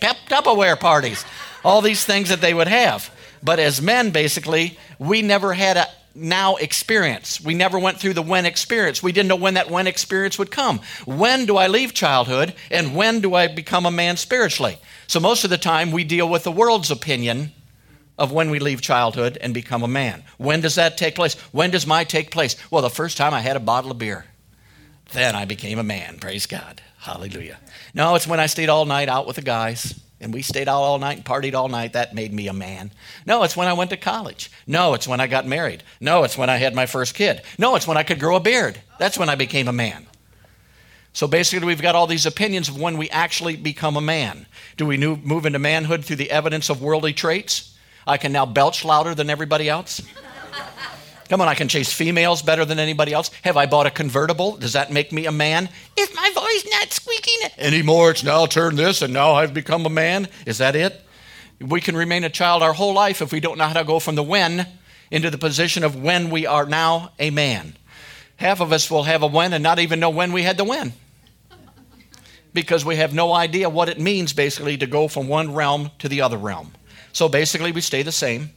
Pep 0.00 0.16
Tupperware 0.28 0.78
parties. 0.78 1.24
All 1.64 1.82
these 1.82 2.04
things 2.04 2.28
that 2.28 2.40
they 2.40 2.54
would 2.54 2.68
have. 2.68 3.12
But 3.42 3.58
as 3.58 3.82
men, 3.82 4.10
basically, 4.10 4.78
we 5.00 5.22
never 5.22 5.52
had 5.52 5.76
a 5.76 5.88
now 6.14 6.54
experience. 6.54 7.40
We 7.40 7.54
never 7.54 7.80
went 7.80 7.98
through 7.98 8.14
the 8.14 8.22
when 8.22 8.46
experience. 8.46 9.02
We 9.02 9.10
didn't 9.10 9.28
know 9.28 9.34
when 9.34 9.54
that 9.54 9.72
when 9.72 9.88
experience 9.88 10.38
would 10.38 10.52
come. 10.52 10.78
When 11.04 11.46
do 11.46 11.56
I 11.56 11.66
leave 11.66 11.94
childhood 11.94 12.54
and 12.70 12.94
when 12.94 13.20
do 13.20 13.34
I 13.34 13.48
become 13.48 13.84
a 13.84 13.90
man 13.90 14.16
spiritually? 14.16 14.78
So 15.08 15.18
most 15.18 15.42
of 15.42 15.50
the 15.50 15.58
time 15.58 15.90
we 15.90 16.04
deal 16.04 16.28
with 16.28 16.44
the 16.44 16.52
world's 16.52 16.92
opinion 16.92 17.50
of 18.16 18.30
when 18.30 18.50
we 18.50 18.60
leave 18.60 18.82
childhood 18.82 19.36
and 19.40 19.52
become 19.52 19.82
a 19.82 19.88
man. 19.88 20.22
When 20.38 20.60
does 20.60 20.76
that 20.76 20.96
take 20.96 21.16
place? 21.16 21.34
When 21.50 21.72
does 21.72 21.88
my 21.88 22.04
take 22.04 22.30
place? 22.30 22.54
Well, 22.70 22.82
the 22.82 22.88
first 22.88 23.16
time 23.16 23.34
I 23.34 23.40
had 23.40 23.56
a 23.56 23.60
bottle 23.60 23.90
of 23.90 23.98
beer. 23.98 24.26
Then 25.12 25.34
I 25.34 25.44
became 25.44 25.78
a 25.78 25.84
man. 25.84 26.18
Praise 26.18 26.46
God. 26.46 26.82
Hallelujah. 26.98 27.58
No, 27.94 28.14
it's 28.14 28.26
when 28.26 28.40
I 28.40 28.46
stayed 28.46 28.68
all 28.68 28.84
night 28.84 29.08
out 29.08 29.26
with 29.26 29.36
the 29.36 29.42
guys 29.42 29.98
and 30.20 30.34
we 30.34 30.42
stayed 30.42 30.68
out 30.68 30.82
all 30.82 30.98
night 30.98 31.16
and 31.16 31.24
partied 31.24 31.54
all 31.54 31.68
night. 31.68 31.94
That 31.94 32.14
made 32.14 32.32
me 32.32 32.46
a 32.46 32.52
man. 32.52 32.92
No, 33.26 33.42
it's 33.42 33.56
when 33.56 33.68
I 33.68 33.72
went 33.72 33.90
to 33.90 33.96
college. 33.96 34.50
No, 34.66 34.94
it's 34.94 35.08
when 35.08 35.20
I 35.20 35.26
got 35.26 35.46
married. 35.46 35.82
No, 36.00 36.24
it's 36.24 36.36
when 36.36 36.50
I 36.50 36.58
had 36.58 36.74
my 36.74 36.86
first 36.86 37.14
kid. 37.14 37.42
No, 37.58 37.74
it's 37.74 37.86
when 37.86 37.96
I 37.96 38.02
could 38.02 38.20
grow 38.20 38.36
a 38.36 38.40
beard. 38.40 38.80
That's 38.98 39.18
when 39.18 39.30
I 39.30 39.34
became 39.34 39.66
a 39.66 39.72
man. 39.72 40.06
So 41.12 41.26
basically, 41.26 41.66
we've 41.66 41.82
got 41.82 41.96
all 41.96 42.06
these 42.06 42.26
opinions 42.26 42.68
of 42.68 42.78
when 42.78 42.96
we 42.96 43.10
actually 43.10 43.56
become 43.56 43.96
a 43.96 44.00
man. 44.00 44.46
Do 44.76 44.86
we 44.86 44.96
move 44.96 45.46
into 45.46 45.58
manhood 45.58 46.04
through 46.04 46.16
the 46.16 46.30
evidence 46.30 46.68
of 46.68 46.82
worldly 46.82 47.14
traits? 47.14 47.76
I 48.06 48.16
can 48.16 48.30
now 48.30 48.46
belch 48.46 48.84
louder 48.84 49.14
than 49.14 49.28
everybody 49.28 49.68
else. 49.68 50.02
Come 51.30 51.40
on, 51.40 51.46
I 51.46 51.54
can 51.54 51.68
chase 51.68 51.92
females 51.92 52.42
better 52.42 52.64
than 52.64 52.80
anybody 52.80 53.12
else. 53.12 53.30
Have 53.44 53.56
I 53.56 53.66
bought 53.66 53.86
a 53.86 53.90
convertible? 53.92 54.56
Does 54.56 54.72
that 54.72 54.90
make 54.90 55.12
me 55.12 55.26
a 55.26 55.32
man? 55.32 55.68
Is 55.96 56.12
my 56.12 56.28
voice 56.34 56.66
not 56.72 56.92
squeaking 56.92 57.50
anymore? 57.56 58.10
It's 58.10 58.24
now 58.24 58.46
turned 58.46 58.76
this 58.76 59.00
and 59.00 59.12
now 59.14 59.34
I've 59.34 59.54
become 59.54 59.86
a 59.86 59.90
man. 59.90 60.26
Is 60.44 60.58
that 60.58 60.74
it? 60.74 61.00
We 61.60 61.80
can 61.80 61.96
remain 61.96 62.24
a 62.24 62.30
child 62.30 62.64
our 62.64 62.72
whole 62.72 62.94
life 62.94 63.22
if 63.22 63.30
we 63.30 63.38
don't 63.38 63.58
know 63.58 63.66
how 63.66 63.74
to 63.74 63.84
go 63.84 64.00
from 64.00 64.16
the 64.16 64.24
when 64.24 64.66
into 65.12 65.30
the 65.30 65.38
position 65.38 65.84
of 65.84 65.94
when 65.94 66.30
we 66.30 66.46
are 66.46 66.66
now 66.66 67.12
a 67.20 67.30
man. 67.30 67.76
Half 68.34 68.60
of 68.60 68.72
us 68.72 68.90
will 68.90 69.04
have 69.04 69.22
a 69.22 69.28
when 69.28 69.52
and 69.52 69.62
not 69.62 69.78
even 69.78 70.00
know 70.00 70.10
when 70.10 70.32
we 70.32 70.42
had 70.42 70.56
the 70.56 70.64
when. 70.64 70.94
Because 72.52 72.84
we 72.84 72.96
have 72.96 73.14
no 73.14 73.32
idea 73.32 73.70
what 73.70 73.88
it 73.88 74.00
means 74.00 74.32
basically 74.32 74.76
to 74.78 74.86
go 74.88 75.06
from 75.06 75.28
one 75.28 75.54
realm 75.54 75.92
to 76.00 76.08
the 76.08 76.22
other 76.22 76.38
realm. 76.38 76.72
So 77.12 77.28
basically, 77.28 77.70
we 77.70 77.82
stay 77.82 78.02
the 78.02 78.10
same. 78.10 78.50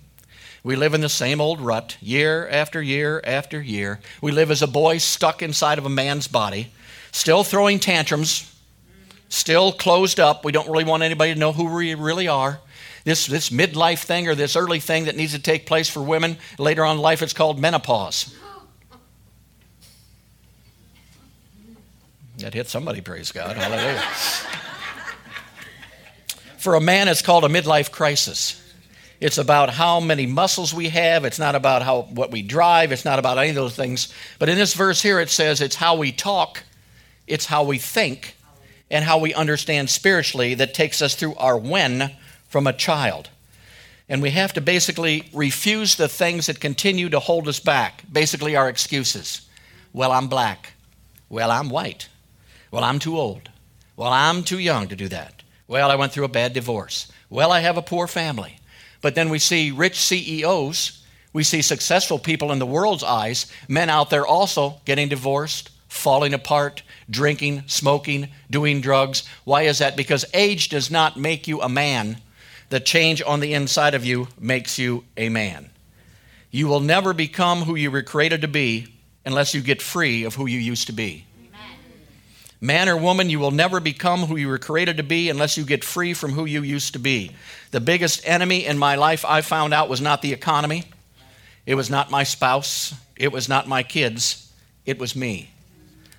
We 0.64 0.78
live 0.78 0.94
in 0.94 1.02
the 1.02 1.10
same 1.10 1.42
old 1.42 1.60
rut 1.60 1.98
year 2.02 2.48
after 2.48 2.82
year 2.82 3.22
after 3.26 3.62
year. 3.62 4.00
We 4.22 4.32
live 4.32 4.50
as 4.50 4.62
a 4.62 4.68
boy 4.68 5.00
stuck 5.00 5.42
inside 5.42 5.78
of 5.78 5.86
a 5.86 5.90
man's 5.90 6.30
body, 6.30 6.72
still 7.12 7.44
throwing 7.44 7.80
tantrums, 7.80 8.50
still 9.28 9.74
closed 9.74 10.22
up. 10.22 10.46
We 10.46 10.54
don't 10.54 10.70
really 10.70 10.86
want 10.86 11.04
anybody 11.04 11.34
to 11.34 11.40
know 11.40 11.52
who 11.52 11.76
we 11.76 11.96
really 11.96 12.30
are. 12.30 12.62
This, 13.04 13.26
this 13.26 13.50
midlife 13.50 14.04
thing 14.04 14.30
or 14.30 14.36
this 14.36 14.56
early 14.56 14.80
thing 14.80 15.06
that 15.06 15.18
needs 15.18 15.34
to 15.34 15.40
take 15.40 15.66
place 15.66 15.90
for 15.90 16.02
women 16.02 16.38
later 16.58 16.86
on 16.86 16.96
in 16.96 17.02
life, 17.02 17.22
it's 17.22 17.34
called 17.34 17.60
menopause. 17.60 18.34
That 22.38 22.54
hit 22.54 22.70
somebody, 22.70 23.02
praise 23.02 23.34
God. 23.34 23.58
Hallelujah. 23.58 24.02
For 26.58 26.76
a 26.76 26.82
man, 26.82 27.10
it's 27.10 27.22
called 27.22 27.44
a 27.44 27.50
midlife 27.50 27.92
crisis. 27.92 28.63
It's 29.24 29.38
about 29.38 29.70
how 29.70 30.02
many 30.02 30.26
muscles 30.26 30.74
we 30.74 30.90
have. 30.90 31.24
It's 31.24 31.40
not 31.40 31.56
about 31.56 31.82
how 31.82 32.02
what 32.12 32.30
we 32.30 32.42
drive. 32.42 32.92
It's 32.92 33.06
not 33.06 33.20
about 33.20 33.38
any 33.38 33.52
of 33.52 33.56
those 33.56 33.74
things. 33.74 34.14
But 34.38 34.50
in 34.50 34.58
this 34.58 34.74
verse 34.74 35.02
here, 35.02 35.18
it 35.22 35.30
says 35.30 35.62
it's 35.62 35.78
how 35.78 35.96
we 35.96 36.12
talk, 36.12 36.62
it's 37.26 37.46
how 37.46 37.64
we 37.64 37.78
think, 37.78 38.36
and 38.92 39.06
how 39.06 39.20
we 39.20 39.34
understand 39.34 39.90
spiritually 39.90 40.56
that 40.56 40.74
takes 40.74 41.02
us 41.02 41.16
through 41.16 41.36
our 41.36 41.58
when 41.58 42.12
from 42.50 42.68
a 42.68 42.74
child. 42.74 43.30
And 44.10 44.22
we 44.22 44.32
have 44.32 44.52
to 44.54 44.62
basically 44.62 45.30
refuse 45.32 45.96
the 45.96 46.10
things 46.10 46.48
that 46.48 46.60
continue 46.60 47.08
to 47.08 47.22
hold 47.22 47.48
us 47.48 47.62
back, 47.62 48.04
basically, 48.12 48.58
our 48.58 48.68
excuses. 48.68 49.48
Well, 49.94 50.12
I'm 50.12 50.28
black. 50.28 50.74
Well, 51.30 51.50
I'm 51.50 51.70
white. 51.70 52.10
Well, 52.72 52.84
I'm 52.84 53.00
too 53.00 53.18
old. 53.18 53.50
Well, 53.96 54.12
I'm 54.12 54.44
too 54.44 54.60
young 54.60 54.90
to 54.90 54.98
do 54.98 55.08
that. 55.08 55.44
Well, 55.66 55.90
I 55.90 55.96
went 55.96 56.12
through 56.12 56.26
a 56.26 56.28
bad 56.28 56.52
divorce. 56.52 57.10
Well, 57.30 57.54
I 57.54 57.62
have 57.62 57.78
a 57.78 57.82
poor 57.82 58.06
family. 58.06 58.58
But 59.04 59.16
then 59.16 59.28
we 59.28 59.38
see 59.38 59.70
rich 59.70 60.00
CEOs, 60.00 61.04
we 61.34 61.44
see 61.44 61.62
successful 61.62 62.18
people 62.18 62.54
in 62.54 62.60
the 62.60 62.66
world's 62.66 63.04
eyes, 63.04 63.52
men 63.68 63.90
out 63.90 64.10
there 64.10 64.26
also 64.26 64.80
getting 64.86 65.10
divorced, 65.10 65.72
falling 65.90 66.34
apart, 66.34 66.84
drinking, 67.10 67.64
smoking, 67.68 68.30
doing 68.50 68.80
drugs. 68.80 69.24
Why 69.44 69.64
is 69.64 69.80
that? 69.80 69.98
Because 69.98 70.24
age 70.34 70.70
does 70.70 70.90
not 70.90 71.20
make 71.20 71.50
you 71.50 71.62
a 71.62 71.68
man. 71.68 72.22
The 72.70 72.80
change 72.80 73.22
on 73.22 73.42
the 73.42 73.54
inside 73.54 73.94
of 73.94 74.06
you 74.06 74.30
makes 74.40 74.80
you 74.80 75.04
a 75.18 75.28
man. 75.28 75.70
You 76.50 76.70
will 76.70 76.80
never 76.80 77.12
become 77.14 77.64
who 77.64 77.76
you 77.76 77.92
were 77.92 78.04
created 78.04 78.40
to 78.42 78.48
be 78.48 78.88
unless 79.26 79.54
you 79.54 79.60
get 79.60 79.82
free 79.82 80.24
of 80.24 80.36
who 80.36 80.46
you 80.46 80.60
used 80.60 80.88
to 80.88 80.94
be. 80.94 81.26
Man 82.64 82.88
or 82.88 82.96
woman, 82.96 83.30
you 83.30 83.40
will 83.40 83.52
never 83.52 83.82
become 83.82 84.22
who 84.22 84.38
you 84.38 84.48
were 84.48 84.58
created 84.58 84.96
to 84.96 85.04
be 85.04 85.30
unless 85.30 85.58
you 85.58 85.66
get 85.66 85.84
free 85.84 86.14
from 86.14 86.32
who 86.32 86.46
you 86.46 86.64
used 86.64 86.94
to 86.94 87.00
be. 87.00 87.32
The 87.72 87.82
biggest 87.82 88.26
enemy 88.26 88.66
in 88.66 88.78
my 88.78 88.96
life 88.96 89.26
I 89.26 89.42
found 89.42 89.74
out 89.74 89.90
was 89.90 90.00
not 90.00 90.22
the 90.22 90.32
economy, 90.32 90.86
it 91.66 91.76
was 91.76 91.90
not 91.90 92.10
my 92.10 92.24
spouse, 92.24 92.94
it 93.18 93.34
was 93.34 93.50
not 93.50 93.68
my 93.68 93.84
kids, 93.84 94.50
it 94.86 94.98
was 94.98 95.14
me. 95.14 95.50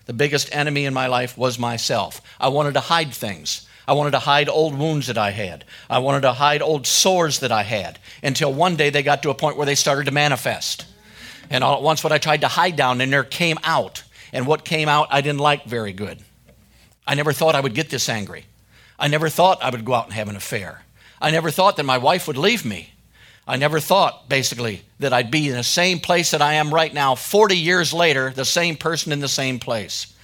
The 0.04 0.12
biggest 0.12 0.54
enemy 0.54 0.84
in 0.84 0.92
my 0.92 1.06
life 1.06 1.38
was 1.38 1.58
myself. 1.58 2.20
I 2.38 2.48
wanted 2.48 2.74
to 2.74 2.80
hide 2.80 3.14
things. 3.14 3.66
I 3.88 3.94
wanted 3.94 4.10
to 4.10 4.18
hide 4.18 4.50
old 4.50 4.78
wounds 4.78 5.06
that 5.06 5.16
I 5.16 5.30
had. 5.30 5.64
I 5.88 6.00
wanted 6.00 6.20
to 6.22 6.34
hide 6.34 6.60
old 6.60 6.86
sores 6.86 7.38
that 7.38 7.52
I 7.52 7.62
had 7.62 7.98
until 8.22 8.52
one 8.52 8.76
day 8.76 8.90
they 8.90 9.02
got 9.02 9.22
to 9.22 9.30
a 9.30 9.34
point 9.34 9.56
where 9.56 9.64
they 9.64 9.74
started 9.74 10.04
to 10.04 10.12
manifest. 10.12 10.84
And 11.48 11.64
all 11.64 11.76
at 11.76 11.82
once, 11.82 12.04
what 12.04 12.12
I 12.12 12.18
tried 12.18 12.42
to 12.42 12.48
hide 12.48 12.76
down 12.76 13.00
in 13.00 13.08
there 13.08 13.24
came 13.24 13.56
out. 13.64 14.02
And 14.30 14.46
what 14.46 14.66
came 14.66 14.90
out, 14.90 15.08
I 15.10 15.22
didn't 15.22 15.40
like 15.40 15.64
very 15.64 15.94
good. 15.94 16.18
I 17.06 17.14
never 17.14 17.32
thought 17.32 17.54
I 17.54 17.61
would 17.61 17.75
get 17.75 17.90
this 17.90 18.08
angry. 18.08 18.46
I 18.99 19.08
never 19.08 19.28
thought 19.28 19.62
I 19.62 19.70
would 19.70 19.84
go 19.84 19.94
out 19.94 20.06
and 20.06 20.14
have 20.14 20.28
an 20.28 20.37
affair. 20.37 20.82
I 21.20 21.30
never 21.30 21.50
thought 21.50 21.76
that 21.76 21.84
my 21.84 21.99
wife 21.99 22.26
would 22.26 22.37
leave 22.37 22.64
me. 22.64 22.90
I 23.46 23.56
never 23.56 23.78
thought, 23.78 24.28
basically, 24.28 24.82
that 25.00 25.12
I'd 25.12 25.30
be 25.30 25.49
in 25.49 25.56
the 25.56 25.62
same 25.62 25.99
place 25.99 26.30
that 26.30 26.40
I 26.40 26.54
am 26.54 26.73
right 26.73 26.92
now, 26.92 27.14
40 27.14 27.56
years 27.56 27.92
later, 27.92 28.30
the 28.30 28.44
same 28.44 28.76
person 28.76 29.12
in 29.12 29.20
the 29.20 29.28
same 29.28 29.58
place. 29.58 30.14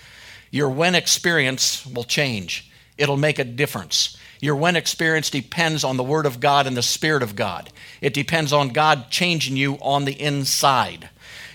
Your 0.51 0.71
when 0.71 0.95
experience 0.95 1.85
will 1.87 2.05
change, 2.05 2.71
it'll 2.97 3.19
make 3.19 3.39
a 3.39 3.45
difference. 3.45 4.17
Your 4.41 4.57
when 4.57 4.75
experience 4.75 5.29
depends 5.29 5.85
on 5.85 5.99
the 5.99 6.03
Word 6.03 6.25
of 6.25 6.41
God 6.41 6.67
and 6.67 6.77
the 6.77 6.83
Spirit 6.83 7.23
of 7.23 7.37
God. 7.37 7.71
It 8.01 8.15
depends 8.15 8.55
on 8.55 8.71
God 8.71 9.11
changing 9.11 9.57
you 9.57 9.75
on 9.83 10.07
the 10.07 10.19
inside. 10.19 11.11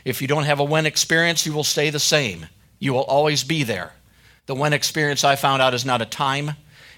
If 0.05 0.21
you 0.21 0.27
don't 0.27 0.43
have 0.43 0.59
a 0.59 0.63
when 0.63 0.85
experience, 0.85 1.47
you 1.47 1.53
will 1.53 1.63
stay 1.63 1.89
the 1.89 1.99
same. 1.99 2.45
You 2.77 2.93
will 2.93 3.03
always 3.03 3.43
be 3.43 3.63
there. 3.63 3.93
The 4.45 4.55
when 4.55 4.73
experience 4.73 5.23
I 5.23 5.35
found 5.35 5.61
out 5.61 5.73
is 5.73 5.85
not 5.85 6.01
a 6.01 6.05
time, 6.05 6.51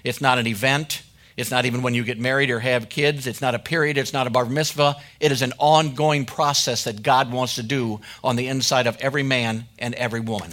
it's 0.04 0.20
not 0.20 0.38
an 0.38 0.46
event, 0.46 1.02
it's 1.36 1.50
not 1.50 1.66
even 1.66 1.82
when 1.82 1.94
you 1.94 2.04
get 2.04 2.18
married 2.18 2.50
or 2.50 2.58
have 2.58 2.88
kids, 2.88 3.26
it's 3.26 3.40
not 3.40 3.54
a 3.54 3.58
period, 3.58 3.96
it's 3.96 4.12
not 4.12 4.26
a 4.26 4.30
bar 4.30 4.44
mitzvah. 4.44 4.96
It 5.20 5.30
is 5.30 5.40
an 5.40 5.52
ongoing 5.58 6.26
process 6.26 6.84
that 6.84 7.02
God 7.02 7.32
wants 7.32 7.54
to 7.54 7.62
do 7.62 8.00
on 8.24 8.36
the 8.36 8.48
inside 8.48 8.86
of 8.88 8.96
every 8.98 9.22
man 9.22 9.66
and 9.78 9.94
every 9.94 10.20
woman. 10.20 10.52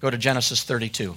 Go 0.00 0.10
to 0.10 0.16
Genesis 0.16 0.62
32. 0.62 1.16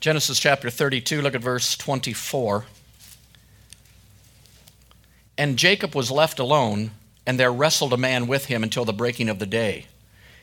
Genesis 0.00 0.38
chapter 0.38 0.70
32, 0.70 1.20
look 1.20 1.34
at 1.34 1.40
verse 1.40 1.76
24. 1.76 2.64
And 5.36 5.56
Jacob 5.56 5.96
was 5.96 6.10
left 6.10 6.38
alone, 6.38 6.92
and 7.26 7.38
there 7.38 7.52
wrestled 7.52 7.92
a 7.92 7.96
man 7.96 8.28
with 8.28 8.44
him 8.44 8.62
until 8.62 8.84
the 8.84 8.92
breaking 8.92 9.28
of 9.28 9.40
the 9.40 9.46
day. 9.46 9.86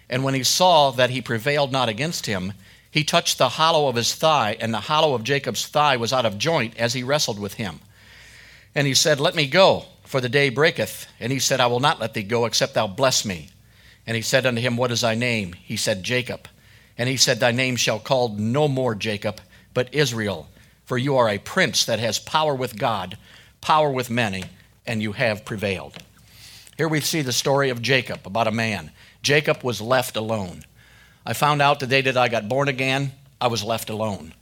And 0.10 0.26
when 0.26 0.34
he 0.34 0.44
saw 0.44 0.92
that 0.92 1.10
he 1.10 1.22
prevailed 1.22 1.72
not 1.72 1.88
against 1.88 2.26
him, 2.26 2.52
he 2.92 3.06
touched 3.06 3.38
the 3.38 3.50
hollow 3.50 3.88
of 3.88 3.96
his 3.96 4.14
thigh, 4.14 4.58
and 4.60 4.74
the 4.74 4.82
hollow 4.82 5.14
of 5.14 5.24
Jacob's 5.24 5.66
thigh 5.68 5.96
was 5.96 6.12
out 6.12 6.26
of 6.26 6.38
joint 6.38 6.78
as 6.78 6.94
he 6.94 7.04
wrestled 7.04 7.40
with 7.40 7.54
him. 7.54 7.80
And 8.74 8.86
he 8.86 8.94
said, 8.94 9.22
Let 9.22 9.36
me 9.36 9.48
go, 9.48 9.86
for 10.04 10.20
the 10.20 10.30
day 10.30 10.50
breaketh. 10.50 11.08
And 11.18 11.32
he 11.32 11.40
said, 11.40 11.62
I 11.62 11.68
will 11.68 11.80
not 11.80 12.02
let 12.02 12.14
thee 12.14 12.24
go, 12.24 12.46
except 12.46 12.74
thou 12.74 12.88
bless 12.88 13.24
me. 13.24 13.50
And 14.06 14.16
he 14.16 14.22
said 14.22 14.46
unto 14.46 14.62
him, 14.62 14.76
What 14.76 14.92
is 14.92 15.02
thy 15.02 15.16
name? 15.16 15.54
He 15.54 15.78
said, 15.78 16.04
Jacob. 16.04 16.50
And 16.98 17.10
he 17.10 17.18
said, 17.18 17.40
Thy 17.40 17.52
name 17.52 17.76
shall 17.76 18.00
called 18.00 18.40
no 18.40 18.68
more 18.68 18.96
Jacob, 18.96 19.42
but 19.76 19.94
Israel, 19.94 20.48
for 20.86 20.98
you 20.98 21.18
are 21.18 21.30
a 21.30 21.38
prince 21.38 21.86
that 21.86 22.00
has 22.00 22.18
power 22.18 22.56
with 22.56 22.80
God, 22.80 23.20
power 23.62 23.92
with 23.92 24.10
many, 24.10 24.46
and 24.88 25.04
you 25.04 25.12
have 25.12 25.46
prevailed. 25.46 25.98
Here 26.78 26.88
we 26.88 27.02
see 27.02 27.22
the 27.22 27.34
story 27.34 27.70
of 27.70 27.82
Jacob, 27.82 28.26
about 28.26 28.48
a 28.48 28.52
man. 28.52 28.92
Jacob 29.22 29.64
was 29.64 29.82
left 29.82 30.16
alone. 30.16 30.64
I 31.26 31.34
found 31.34 31.62
out 31.62 31.80
the 31.80 31.88
day 31.88 32.02
that 32.02 32.18
I 32.18 32.30
got 32.30 32.50
born 32.50 32.68
again, 32.68 33.12
I 33.40 33.48
was 33.48 33.64
left 33.64 33.90
alone. 33.90 34.34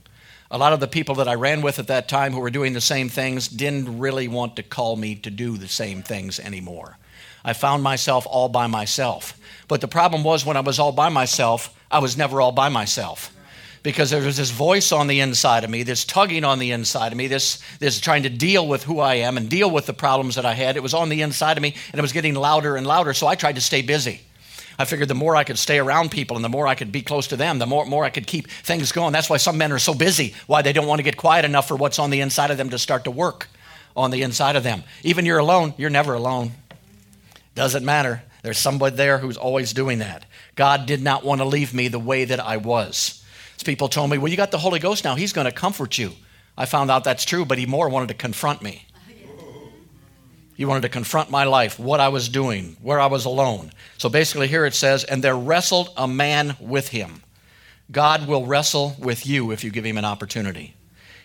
A 0.51 0.57
lot 0.57 0.71
of 0.71 0.79
the 0.79 0.87
people 0.87 1.15
that 1.15 1.27
I 1.27 1.33
ran 1.33 1.61
with 1.61 1.79
at 1.79 1.87
that 1.87 2.07
time 2.07 2.31
who 2.33 2.39
were 2.39 2.51
doing 2.51 2.73
the 2.73 2.81
same 2.81 3.09
things 3.09 3.47
didn't 3.47 3.97
really 3.97 4.27
want 4.27 4.55
to 4.57 4.63
call 4.63 4.95
me 4.95 5.15
to 5.15 5.31
do 5.31 5.57
the 5.57 5.67
same 5.67 6.03
things 6.03 6.39
anymore. 6.39 6.97
I 7.43 7.53
found 7.53 7.81
myself 7.81 8.27
all 8.29 8.49
by 8.49 8.67
myself. 8.67 9.39
But 9.67 9.81
the 9.81 9.87
problem 9.87 10.23
was 10.23 10.45
when 10.45 10.57
I 10.57 10.61
was 10.61 10.77
all 10.77 10.91
by 10.91 11.09
myself, 11.09 11.75
I 11.89 11.99
was 11.99 12.15
never 12.17 12.39
all 12.39 12.51
by 12.51 12.69
myself 12.69 13.33
because 13.83 14.09
there 14.09 14.21
was 14.21 14.37
this 14.37 14.49
voice 14.49 14.93
on 14.93 15.07
the 15.07 15.19
inside 15.19 15.65
of 15.65 15.69
me, 15.69 15.83
this 15.83 16.05
tugging 16.05 16.45
on 16.45 16.57
the 16.57 16.71
inside 16.71 17.11
of 17.11 17.17
me, 17.17 17.27
this, 17.27 17.61
this 17.79 17.99
trying 17.99 18.23
to 18.23 18.29
deal 18.29 18.65
with 18.65 18.83
who 18.83 18.99
I 18.99 19.15
am 19.15 19.37
and 19.37 19.49
deal 19.49 19.69
with 19.69 19.85
the 19.85 19.93
problems 19.93 20.35
that 20.35 20.45
I 20.45 20.53
had. 20.53 20.77
It 20.77 20.83
was 20.83 20.93
on 20.93 21.09
the 21.09 21.21
inside 21.21 21.57
of 21.57 21.61
me 21.61 21.75
and 21.91 21.99
it 21.99 22.01
was 22.01 22.13
getting 22.13 22.33
louder 22.33 22.77
and 22.77 22.87
louder, 22.87 23.13
so 23.13 23.27
I 23.27 23.35
tried 23.35 23.55
to 23.55 23.61
stay 23.61 23.81
busy. 23.81 24.21
I 24.79 24.85
figured 24.85 25.09
the 25.09 25.15
more 25.15 25.35
I 25.35 25.43
could 25.43 25.59
stay 25.59 25.77
around 25.77 26.11
people 26.11 26.35
and 26.37 26.43
the 26.43 26.49
more 26.49 26.65
I 26.65 26.75
could 26.75 26.91
be 26.91 27.01
close 27.01 27.27
to 27.27 27.35
them, 27.35 27.59
the 27.59 27.67
more, 27.67 27.85
more 27.85 28.05
I 28.05 28.09
could 28.09 28.25
keep 28.25 28.47
things 28.47 28.91
going. 28.91 29.11
That's 29.11 29.29
why 29.29 29.37
some 29.37 29.57
men 29.57 29.71
are 29.71 29.79
so 29.79 29.93
busy, 29.93 30.33
why 30.47 30.61
they 30.61 30.73
don't 30.73 30.87
want 30.87 30.99
to 30.99 31.03
get 31.03 31.17
quiet 31.17 31.45
enough 31.45 31.67
for 31.67 31.75
what's 31.75 31.99
on 31.99 32.09
the 32.09 32.21
inside 32.21 32.51
of 32.51 32.57
them 32.57 32.69
to 32.69 32.79
start 32.79 33.03
to 33.03 33.11
work 33.11 33.47
on 33.95 34.11
the 34.11 34.23
inside 34.23 34.55
of 34.55 34.63
them. 34.63 34.83
Even 35.03 35.25
you're 35.25 35.37
alone, 35.37 35.73
you're 35.77 35.89
never 35.89 36.13
alone. 36.13 36.53
Doesn't 37.53 37.85
matter. 37.85 38.23
There's 38.41 38.57
somebody 38.57 38.95
there 38.95 39.19
who's 39.19 39.37
always 39.37 39.73
doing 39.73 39.99
that. 39.99 40.25
God 40.55 40.85
did 40.85 41.01
not 41.01 41.23
want 41.23 41.41
to 41.41 41.45
leave 41.45 41.73
me 41.73 41.87
the 41.87 41.99
way 41.99 42.25
that 42.25 42.39
I 42.39 42.57
was. 42.57 43.23
People 43.63 43.88
told 43.88 44.10
me, 44.10 44.17
well, 44.17 44.29
you 44.29 44.38
got 44.38 44.51
the 44.51 44.57
Holy 44.57 44.79
Ghost 44.79 45.03
now. 45.05 45.15
He's 45.15 45.31
going 45.31 45.45
to 45.45 45.51
comfort 45.51 45.98
you. 45.98 46.12
I 46.57 46.65
found 46.65 46.91
out 46.91 47.03
that's 47.03 47.24
true, 47.25 47.45
but 47.45 47.57
he 47.57 47.65
more 47.65 47.88
wanted 47.88 48.10
to 48.10 48.13
confront 48.13 48.62
me. 48.62 48.86
He 50.55 50.65
wanted 50.65 50.81
to 50.81 50.89
confront 50.89 51.31
my 51.31 51.45
life, 51.45 51.79
what 51.79 52.00
I 52.00 52.10
was 52.10 52.29
doing, 52.29 52.77
where 52.81 53.00
I 53.00 53.07
was 53.07 53.25
alone. 53.25 53.72
So 53.98 54.10
basically, 54.10 54.48
here 54.48 54.65
it 54.65 54.75
says, 54.75 55.03
and 55.03 55.24
there 55.24 55.36
wrestled 55.36 55.89
a 55.98 56.07
man 56.07 56.55
with 56.60 56.89
him. 56.89 57.24
God 57.91 58.27
will 58.27 58.45
wrestle 58.45 58.95
with 59.00 59.25
you 59.25 59.51
if 59.51 59.63
you 59.63 59.72
give 59.72 59.86
him 59.86 59.98
an 59.98 60.05
opportunity. 60.05 60.75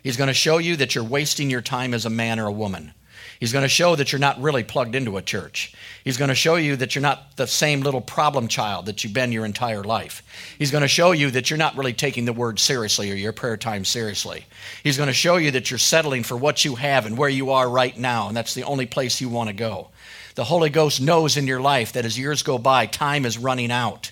He's 0.03 0.17
going 0.17 0.29
to 0.29 0.35
show 0.35 0.59
you 0.59 0.77
that 0.77 0.95
you're 0.95 1.05
wasting 1.05 1.51
your 1.51 1.61
time 1.61 1.93
as 1.93 2.07
a 2.07 2.11
man 2.11 2.39
or 2.39 2.47
a 2.47 2.53
woman. 2.53 2.95
He's 3.41 3.53
going 3.53 3.63
to 3.63 3.69
show 3.69 3.95
that 3.95 4.11
you're 4.11 4.19
not 4.19 4.41
really 4.41 4.65
plugged 4.65 4.95
into 4.95 5.17
a 5.17 5.23
church. 5.23 5.73
He's 6.03 6.17
going 6.17 6.29
to 6.29 6.35
show 6.35 6.57
you 6.57 6.75
that 6.77 6.95
you're 6.95 7.03
not 7.03 7.37
the 7.37 7.47
same 7.47 7.83
little 7.83 8.01
problem 8.01 8.49
child 8.49 8.87
that 8.87 9.05
you've 9.05 9.13
been 9.13 9.31
your 9.31 9.45
entire 9.45 9.85
life. 9.85 10.23
He's 10.59 10.73
going 10.73 10.83
to 10.83 10.89
show 10.89 11.13
you 11.13 11.31
that 11.31 11.49
you're 11.49 11.59
not 11.59 11.77
really 11.77 11.93
taking 11.93 12.25
the 12.25 12.33
word 12.33 12.59
seriously 12.59 13.13
or 13.13 13.15
your 13.15 13.33
prayer 13.33 13.57
time 13.57 13.85
seriously. 13.85 14.45
He's 14.83 14.97
going 14.97 15.07
to 15.07 15.13
show 15.13 15.37
you 15.37 15.53
that 15.53 15.71
you're 15.71 15.79
settling 15.79 16.25
for 16.25 16.37
what 16.37 16.65
you 16.65 16.75
have 16.75 17.07
and 17.07 17.17
where 17.17 17.29
you 17.29 17.51
are 17.51 17.69
right 17.69 17.97
now, 17.97 18.29
and 18.29 18.37
that's 18.37 18.55
the 18.55 18.65
only 18.65 18.87
place 18.87 19.21
you 19.21 19.29
want 19.29 19.49
to 19.49 19.55
go. 19.55 19.89
The 20.35 20.45
Holy 20.45 20.71
Ghost 20.71 21.01
knows 21.01 21.37
in 21.37 21.47
your 21.47 21.61
life 21.61 21.93
that 21.93 22.05
as 22.05 22.19
years 22.19 22.43
go 22.43 22.59
by, 22.59 22.87
time 22.87 23.25
is 23.25 23.39
running 23.39 23.71
out. 23.71 24.11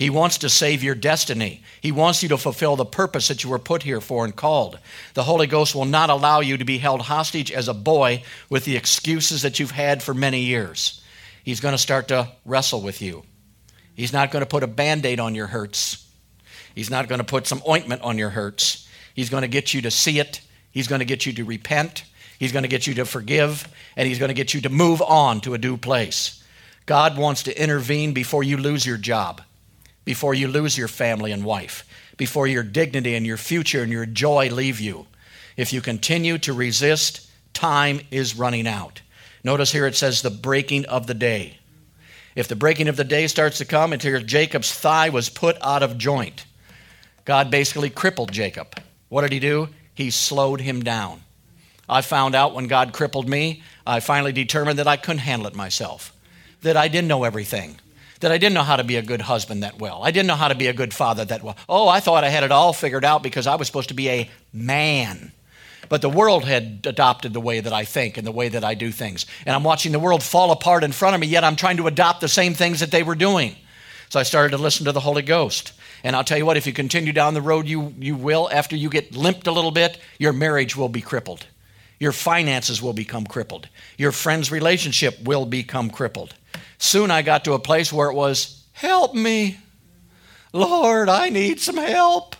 He 0.00 0.08
wants 0.08 0.38
to 0.38 0.48
save 0.48 0.82
your 0.82 0.94
destiny. 0.94 1.62
He 1.82 1.92
wants 1.92 2.22
you 2.22 2.30
to 2.30 2.38
fulfill 2.38 2.74
the 2.74 2.86
purpose 2.86 3.28
that 3.28 3.44
you 3.44 3.50
were 3.50 3.58
put 3.58 3.82
here 3.82 4.00
for 4.00 4.24
and 4.24 4.34
called. 4.34 4.78
The 5.12 5.24
Holy 5.24 5.46
Ghost 5.46 5.74
will 5.74 5.84
not 5.84 6.08
allow 6.08 6.40
you 6.40 6.56
to 6.56 6.64
be 6.64 6.78
held 6.78 7.02
hostage 7.02 7.52
as 7.52 7.68
a 7.68 7.74
boy 7.74 8.22
with 8.48 8.64
the 8.64 8.78
excuses 8.78 9.42
that 9.42 9.60
you've 9.60 9.72
had 9.72 10.02
for 10.02 10.14
many 10.14 10.40
years. 10.40 11.02
He's 11.44 11.60
going 11.60 11.74
to 11.74 11.78
start 11.78 12.08
to 12.08 12.32
wrestle 12.46 12.80
with 12.80 13.02
you. 13.02 13.24
He's 13.94 14.10
not 14.10 14.30
going 14.30 14.40
to 14.40 14.48
put 14.48 14.62
a 14.62 14.66
band 14.66 15.04
aid 15.04 15.20
on 15.20 15.34
your 15.34 15.48
hurts. 15.48 16.08
He's 16.74 16.88
not 16.88 17.06
going 17.06 17.18
to 17.18 17.24
put 17.24 17.46
some 17.46 17.60
ointment 17.68 18.00
on 18.00 18.16
your 18.16 18.30
hurts. 18.30 18.88
He's 19.12 19.28
going 19.28 19.42
to 19.42 19.48
get 19.48 19.74
you 19.74 19.82
to 19.82 19.90
see 19.90 20.18
it. 20.18 20.40
He's 20.70 20.88
going 20.88 21.00
to 21.00 21.04
get 21.04 21.26
you 21.26 21.34
to 21.34 21.44
repent. 21.44 22.04
He's 22.38 22.52
going 22.52 22.62
to 22.62 22.70
get 22.70 22.86
you 22.86 22.94
to 22.94 23.04
forgive. 23.04 23.68
And 23.98 24.08
He's 24.08 24.18
going 24.18 24.30
to 24.30 24.34
get 24.34 24.54
you 24.54 24.62
to 24.62 24.70
move 24.70 25.02
on 25.02 25.42
to 25.42 25.52
a 25.52 25.58
new 25.58 25.76
place. 25.76 26.42
God 26.86 27.18
wants 27.18 27.42
to 27.42 27.62
intervene 27.62 28.14
before 28.14 28.42
you 28.42 28.56
lose 28.56 28.86
your 28.86 28.96
job, 28.96 29.42
before 30.10 30.34
you 30.34 30.48
lose 30.48 30.76
your 30.76 30.88
family 30.88 31.30
and 31.30 31.44
wife, 31.44 31.86
before 32.16 32.48
your 32.48 32.64
dignity 32.64 33.14
and 33.14 33.24
your 33.24 33.36
future 33.36 33.84
and 33.84 33.92
your 33.92 34.04
joy 34.04 34.48
leave 34.50 34.80
you. 34.80 35.06
If 35.56 35.72
you 35.72 35.80
continue 35.80 36.36
to 36.38 36.52
resist, 36.52 37.30
time 37.54 38.00
is 38.10 38.34
running 38.34 38.66
out. 38.66 39.02
Notice 39.44 39.70
here 39.70 39.86
it 39.86 39.94
says 39.94 40.20
the 40.20 40.28
breaking 40.28 40.84
of 40.86 41.06
the 41.06 41.14
day. 41.14 41.58
If 42.34 42.48
the 42.48 42.56
breaking 42.56 42.88
of 42.88 42.96
the 42.96 43.04
day 43.04 43.28
starts 43.28 43.58
to 43.58 43.64
come, 43.64 43.92
until 43.92 44.20
Jacob's 44.20 44.74
thigh 44.74 45.10
was 45.10 45.28
put 45.28 45.56
out 45.62 45.84
of 45.84 45.96
joint. 45.96 46.44
God 47.24 47.48
basically 47.52 47.88
crippled 47.88 48.32
Jacob. 48.32 48.82
What 49.10 49.22
did 49.22 49.30
he 49.30 49.38
do? 49.38 49.68
He 49.94 50.10
slowed 50.10 50.60
him 50.60 50.82
down. 50.82 51.20
I 51.88 52.00
found 52.00 52.34
out 52.34 52.52
when 52.52 52.66
God 52.66 52.92
crippled 52.92 53.28
me, 53.28 53.62
I 53.86 54.00
finally 54.00 54.32
determined 54.32 54.80
that 54.80 54.88
I 54.88 54.96
couldn't 54.96 55.18
handle 55.18 55.46
it 55.46 55.54
myself, 55.54 56.12
that 56.62 56.76
I 56.76 56.88
didn't 56.88 57.06
know 57.06 57.22
everything, 57.22 57.78
that 58.20 58.30
I 58.30 58.38
didn't 58.38 58.54
know 58.54 58.62
how 58.62 58.76
to 58.76 58.84
be 58.84 58.96
a 58.96 59.02
good 59.02 59.22
husband 59.22 59.62
that 59.62 59.78
well. 59.78 60.02
I 60.02 60.10
didn't 60.10 60.26
know 60.26 60.36
how 60.36 60.48
to 60.48 60.54
be 60.54 60.68
a 60.68 60.72
good 60.72 60.94
father 60.94 61.24
that 61.24 61.42
well. 61.42 61.56
Oh, 61.68 61.88
I 61.88 62.00
thought 62.00 62.24
I 62.24 62.28
had 62.28 62.44
it 62.44 62.52
all 62.52 62.72
figured 62.72 63.04
out 63.04 63.22
because 63.22 63.46
I 63.46 63.56
was 63.56 63.66
supposed 63.66 63.88
to 63.88 63.94
be 63.94 64.08
a 64.08 64.30
man. 64.52 65.32
But 65.88 66.02
the 66.02 66.08
world 66.08 66.44
had 66.44 66.86
adopted 66.86 67.32
the 67.32 67.40
way 67.40 67.60
that 67.60 67.72
I 67.72 67.84
think 67.84 68.16
and 68.16 68.26
the 68.26 68.32
way 68.32 68.48
that 68.48 68.62
I 68.62 68.74
do 68.74 68.92
things. 68.92 69.26
And 69.44 69.56
I'm 69.56 69.64
watching 69.64 69.90
the 69.90 69.98
world 69.98 70.22
fall 70.22 70.52
apart 70.52 70.84
in 70.84 70.92
front 70.92 71.14
of 71.14 71.20
me, 71.20 71.26
yet 71.26 71.42
I'm 71.42 71.56
trying 71.56 71.78
to 71.78 71.88
adopt 71.88 72.20
the 72.20 72.28
same 72.28 72.54
things 72.54 72.80
that 72.80 72.92
they 72.92 73.02
were 73.02 73.16
doing. 73.16 73.56
So 74.08 74.20
I 74.20 74.22
started 74.22 74.56
to 74.56 74.62
listen 74.62 74.86
to 74.86 74.92
the 74.92 75.00
Holy 75.00 75.22
Ghost. 75.22 75.72
And 76.04 76.14
I'll 76.14 76.24
tell 76.24 76.38
you 76.38 76.46
what, 76.46 76.56
if 76.56 76.66
you 76.66 76.72
continue 76.72 77.12
down 77.12 77.34
the 77.34 77.42
road 77.42 77.66
you, 77.66 77.94
you 77.98 78.14
will, 78.16 78.48
after 78.52 78.76
you 78.76 78.88
get 78.88 79.16
limped 79.16 79.46
a 79.46 79.52
little 79.52 79.70
bit, 79.70 79.98
your 80.18 80.32
marriage 80.32 80.76
will 80.76 80.88
be 80.88 81.00
crippled. 81.00 81.46
Your 81.98 82.12
finances 82.12 82.80
will 82.80 82.92
become 82.92 83.26
crippled. 83.26 83.68
Your 83.98 84.12
friend's 84.12 84.50
relationship 84.50 85.20
will 85.22 85.44
become 85.44 85.90
crippled. 85.90 86.34
Soon 86.80 87.10
I 87.10 87.22
got 87.22 87.44
to 87.44 87.52
a 87.52 87.58
place 87.60 87.92
where 87.92 88.10
it 88.10 88.14
was, 88.14 88.60
Help 88.80 89.14
me. 89.14 89.58
Lord, 90.54 91.10
I 91.10 91.28
need 91.28 91.60
some 91.60 91.76
help. 91.76 92.34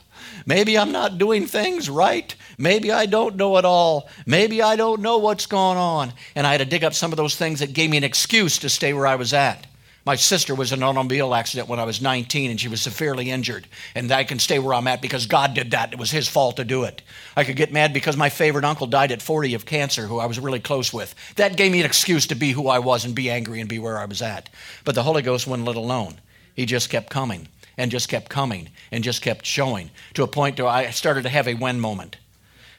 Maybe 0.47 0.79
I'm 0.79 0.91
not 0.91 1.19
doing 1.19 1.47
things 1.47 1.91
right. 1.91 2.35
Maybe 2.57 2.91
I 2.91 3.05
don't 3.05 3.37
know 3.37 3.59
it 3.59 3.67
all. 3.67 4.09
Maybe 4.25 4.63
I 4.63 4.77
don't 4.77 5.03
know 5.03 5.19
what's 5.19 5.45
going 5.45 5.77
on. 5.77 6.15
And 6.35 6.47
I 6.47 6.53
had 6.53 6.59
to 6.59 6.65
dig 6.65 6.83
up 6.83 6.95
some 6.95 7.13
of 7.13 7.19
those 7.19 7.37
things 7.37 7.61
that 7.61 7.75
gave 7.75 7.91
me 7.91 7.99
an 7.99 8.05
excuse 8.05 8.59
to 8.61 8.71
stay 8.71 8.95
where 8.95 9.07
I 9.07 9.17
was 9.17 9.35
at. 9.35 9.67
My 10.07 10.17
sister 10.17 10.55
was 10.55 10.73
in 10.73 10.79
an 10.79 10.83
automobile 10.83 11.35
accident 11.35 11.69
when 11.69 11.79
I 11.79 11.85
was 11.85 12.01
19 12.01 12.51
and 12.51 12.59
she 12.59 12.69
was 12.69 12.81
severely 12.81 13.31
injured. 13.31 13.67
And 13.95 14.11
I 14.11 14.25
can 14.25 14.39
stay 14.39 14.59
where 14.59 14.75
I'm 14.75 14.87
at 14.87 15.03
because 15.03 15.27
God 15.27 15.53
did 15.53 15.73
that. 15.73 15.93
It 15.93 15.99
was 15.99 16.11
His 16.11 16.27
fault 16.27 16.57
to 16.57 16.65
do 16.65 16.85
it. 16.85 17.03
I 17.37 17.45
could 17.45 17.57
get 17.57 17.73
mad 17.73 17.93
because 17.93 18.17
my 18.17 18.31
favorite 18.31 18.65
uncle 18.65 18.87
died 18.87 19.13
at 19.13 19.21
40 19.21 19.55
of 19.55 19.67
cancer, 19.67 20.07
who 20.07 20.19
I 20.19 20.27
was 20.27 20.41
really 20.41 20.61
close 20.61 20.93
with. 20.93 21.15
That 21.37 21.57
gave 21.57 21.73
me 21.73 21.81
an 21.81 21.87
excuse 21.87 22.27
to 22.29 22.35
be 22.35 22.53
who 22.53 22.69
I 22.69 22.79
was 22.79 23.05
and 23.05 23.15
be 23.15 23.31
angry 23.31 23.61
and 23.61 23.69
be 23.69 23.79
where 23.79 23.99
I 23.99 24.07
was 24.07 24.23
at. 24.23 24.49
But 24.85 24.95
the 24.95 25.03
Holy 25.03 25.23
Ghost 25.23 25.47
wouldn't 25.47 25.69
let 25.69 25.77
alone. 25.77 26.21
He 26.55 26.65
just 26.65 26.89
kept 26.89 27.11
coming 27.11 27.49
and 27.77 27.91
just 27.91 28.09
kept 28.09 28.31
coming 28.31 28.71
and 28.91 29.05
just 29.05 29.23
kept 29.23 29.45
showing 29.45 29.91
to 30.15 30.23
a 30.23 30.29
point 30.29 30.59
where 30.59 30.69
I 30.69 30.91
started 30.91 31.23
to 31.23 31.29
have 31.29 31.47
a 31.47 31.55
when 31.55 31.79
moment. 31.79 32.17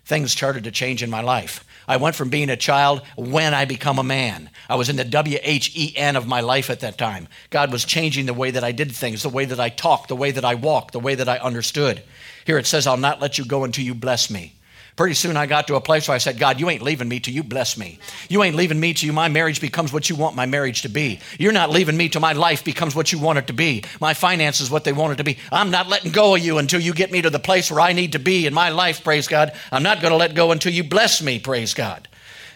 Things 0.05 0.31
started 0.31 0.63
to 0.63 0.71
change 0.71 1.03
in 1.03 1.09
my 1.09 1.21
life. 1.21 1.63
I 1.91 1.97
went 1.97 2.15
from 2.15 2.29
being 2.29 2.49
a 2.49 2.55
child 2.55 3.01
when 3.17 3.53
I 3.53 3.65
become 3.65 3.99
a 3.99 4.03
man. 4.03 4.49
I 4.69 4.75
was 4.75 4.87
in 4.87 4.95
the 4.95 5.03
W 5.03 5.37
H 5.43 5.75
E 5.75 5.93
N 5.97 6.15
of 6.15 6.25
my 6.25 6.39
life 6.39 6.69
at 6.69 6.79
that 6.79 6.97
time. 6.97 7.27
God 7.49 7.69
was 7.69 7.83
changing 7.83 8.27
the 8.27 8.33
way 8.33 8.49
that 8.49 8.63
I 8.63 8.71
did 8.71 8.93
things, 8.93 9.23
the 9.23 9.27
way 9.27 9.43
that 9.43 9.59
I 9.59 9.67
talked, 9.67 10.07
the 10.07 10.15
way 10.15 10.31
that 10.31 10.45
I 10.45 10.55
walked, 10.55 10.93
the 10.93 11.01
way 11.01 11.15
that 11.15 11.27
I 11.27 11.37
understood. 11.39 12.01
Here 12.45 12.57
it 12.57 12.65
says, 12.65 12.87
I'll 12.87 12.95
not 12.95 13.19
let 13.19 13.37
you 13.37 13.43
go 13.43 13.65
until 13.65 13.83
you 13.83 13.93
bless 13.93 14.29
me. 14.29 14.53
Pretty 14.97 15.13
soon 15.13 15.37
I 15.37 15.45
got 15.45 15.67
to 15.67 15.75
a 15.75 15.81
place 15.81 16.07
where 16.07 16.15
I 16.15 16.17
said, 16.17 16.37
God, 16.37 16.59
you 16.59 16.69
ain't 16.69 16.81
leaving 16.81 17.07
me 17.07 17.19
till 17.19 17.33
you 17.33 17.43
bless 17.43 17.77
me. 17.77 17.97
You 18.29 18.43
ain't 18.43 18.57
leaving 18.57 18.79
me 18.79 18.93
till 18.93 19.07
you, 19.07 19.13
my 19.13 19.29
marriage 19.29 19.61
becomes 19.61 19.93
what 19.93 20.09
you 20.09 20.15
want 20.15 20.35
my 20.35 20.45
marriage 20.45 20.81
to 20.81 20.89
be. 20.89 21.19
You're 21.39 21.53
not 21.53 21.69
leaving 21.69 21.95
me 21.95 22.09
till 22.09 22.21
my 22.21 22.33
life 22.33 22.63
becomes 22.65 22.93
what 22.93 23.11
you 23.11 23.17
want 23.17 23.39
it 23.39 23.47
to 23.47 23.53
be. 23.53 23.83
My 24.01 24.13
finances 24.13 24.69
what 24.69 24.83
they 24.83 24.91
want 24.91 25.13
it 25.13 25.15
to 25.17 25.23
be. 25.23 25.37
I'm 25.51 25.71
not 25.71 25.87
letting 25.87 26.11
go 26.11 26.35
of 26.35 26.41
you 26.41 26.57
until 26.57 26.81
you 26.81 26.93
get 26.93 27.11
me 27.11 27.21
to 27.21 27.29
the 27.29 27.39
place 27.39 27.71
where 27.71 27.79
I 27.79 27.93
need 27.93 28.11
to 28.11 28.19
be 28.19 28.45
in 28.45 28.53
my 28.53 28.69
life, 28.69 29.03
praise 29.03 29.27
God. 29.27 29.53
I'm 29.71 29.83
not 29.83 30.01
going 30.01 30.11
to 30.11 30.17
let 30.17 30.35
go 30.35 30.51
until 30.51 30.73
you 30.73 30.83
bless 30.83 31.21
me, 31.21 31.39
praise 31.39 31.73
God. 31.73 32.09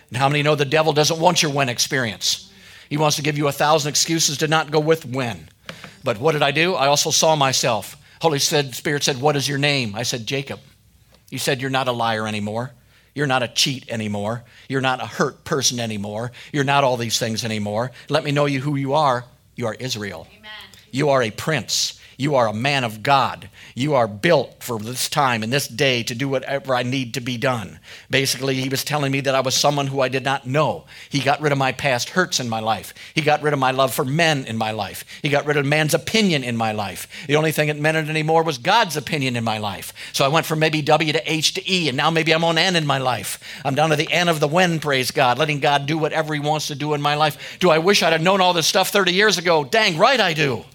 And 0.10 0.18
how 0.18 0.28
many 0.28 0.44
know 0.44 0.56
the 0.56 0.66
devil 0.66 0.94
doesn't 0.94 1.20
want 1.20 1.42
your 1.42 1.52
when 1.52 1.70
experience? 1.70 2.52
He 2.90 2.98
wants 2.98 3.16
to 3.16 3.24
give 3.24 3.38
you 3.38 3.48
a 3.48 3.52
thousand 3.52 3.90
excuses 3.90 4.38
to 4.40 4.48
not 4.48 4.72
go 4.72 4.80
with 4.80 5.06
when. 5.06 5.50
But 6.04 6.20
what 6.20 6.34
did 6.34 6.44
I 6.44 6.52
do? 6.52 6.76
I 6.76 6.88
also 6.88 7.10
saw 7.10 7.36
myself. 7.36 7.98
Holy 8.22 8.40
Spirit 8.40 9.04
said, 9.04 9.20
What 9.20 9.36
is 9.36 9.48
your 9.50 9.58
name? 9.58 9.96
I 9.96 10.04
said, 10.04 10.28
Jacob. 10.28 10.60
You 11.30 11.38
said 11.38 11.62
you're 11.62 11.70
not 11.70 11.88
a 11.88 11.92
liar 11.92 12.28
anymore. 12.28 12.72
You're 13.14 13.28
not 13.28 13.44
a 13.44 13.48
cheat 13.48 13.90
anymore. 13.90 14.44
You're 14.68 14.82
not 14.82 15.02
a 15.02 15.06
hurt 15.06 15.44
person 15.46 15.80
anymore. 15.80 16.32
You're 16.52 16.66
not 16.66 16.84
all 16.84 16.98
these 16.98 17.18
things 17.18 17.46
anymore. 17.46 17.92
Let 18.10 18.24
me 18.24 18.32
know 18.32 18.46
you 18.46 18.60
who 18.60 18.76
you 18.76 18.94
are. 18.94 19.24
You 19.56 19.68
are 19.68 19.74
Israel. 19.74 20.28
Amen. 20.38 20.52
You 20.92 21.10
are 21.10 21.24
a 21.24 21.32
prince. 21.32 22.00
You 22.18 22.36
are 22.36 22.48
a 22.48 22.54
man 22.54 22.84
of 22.84 23.04
God. 23.04 23.50
You 23.74 23.96
are 23.96 24.08
built 24.08 24.64
for 24.64 24.80
this 24.80 25.10
time 25.10 25.44
and 25.44 25.52
this 25.52 25.68
day 25.68 26.04
to 26.04 26.16
do 26.16 26.30
whatever 26.30 26.74
I 26.74 26.84
need 26.84 27.14
to 27.16 27.22
be 27.22 27.38
done. 27.38 27.80
Basically, 28.10 28.56
he 28.56 28.70
was 28.70 28.84
telling 28.84 29.12
me 29.12 29.22
that 29.22 29.36
I 29.36 29.42
was 29.42 29.56
someone 29.56 29.88
who 29.88 30.02
I 30.02 30.08
did 30.08 30.24
not 30.24 30.48
know. 30.48 30.86
He 31.10 31.20
got 31.20 31.42
rid 31.42 31.52
of 31.52 31.58
my 31.58 31.72
past 31.72 32.10
hurts 32.10 32.40
in 32.40 32.48
my 32.48 32.60
life. 32.60 32.94
He 33.14 33.22
got 33.22 33.42
rid 33.42 33.54
of 33.54 33.60
my 33.60 33.72
love 33.72 33.94
for 33.94 34.06
men 34.06 34.46
in 34.46 34.58
my 34.58 34.72
life. 34.72 35.04
He 35.22 35.30
got 35.30 35.46
rid 35.46 35.58
of 35.58 35.66
man's 35.66 35.94
opinion 35.94 36.44
in 36.44 36.56
my 36.56 36.72
life. 36.72 37.08
The 37.28 37.36
only 37.36 37.52
thing 37.52 37.68
that 37.68 37.80
mattered 37.80 38.10
anymore 38.10 38.44
was 38.44 38.58
God's 38.58 38.96
opinion 38.96 39.36
in 39.36 39.44
my 39.44 39.58
life. 39.58 39.94
So 40.14 40.24
I 40.24 40.30
went 40.30 40.46
from 40.46 40.60
maybe 40.60 40.82
W 40.82 41.12
to 41.12 41.32
H 41.32 41.54
to 41.56 41.72
E, 41.72 41.90
and 41.90 41.98
now 41.98 42.10
maybe 42.10 42.34
I'm 42.34 42.44
on 42.44 42.58
N 42.58 42.76
in 42.76 42.86
my 42.86 42.98
life. 42.98 43.40
I'm 43.66 43.76
down 43.76 43.90
to 43.90 43.96
the 43.96 44.12
N 44.12 44.30
of 44.30 44.40
the 44.40 44.48
when, 44.48 44.80
praise 44.80 45.12
God, 45.12 45.38
letting 45.38 45.60
God 45.60 45.86
do 45.86 45.98
whatever 45.98 46.34
He 46.34 46.40
wants 46.40 46.68
to 46.68 46.76
do 46.76 46.94
in 46.94 47.02
my 47.02 47.16
life. 47.16 47.58
Do 47.60 47.70
I 47.70 47.80
wish 47.80 48.04
I'd 48.04 48.14
have 48.14 48.22
known 48.22 48.42
all 48.42 48.54
this 48.54 48.68
stuff 48.68 48.90
30 48.90 49.14
years 49.14 49.38
ago? 49.38 49.64
Dang 49.64 49.98
right 49.98 50.20
I 50.20 50.34
do. 50.34 50.66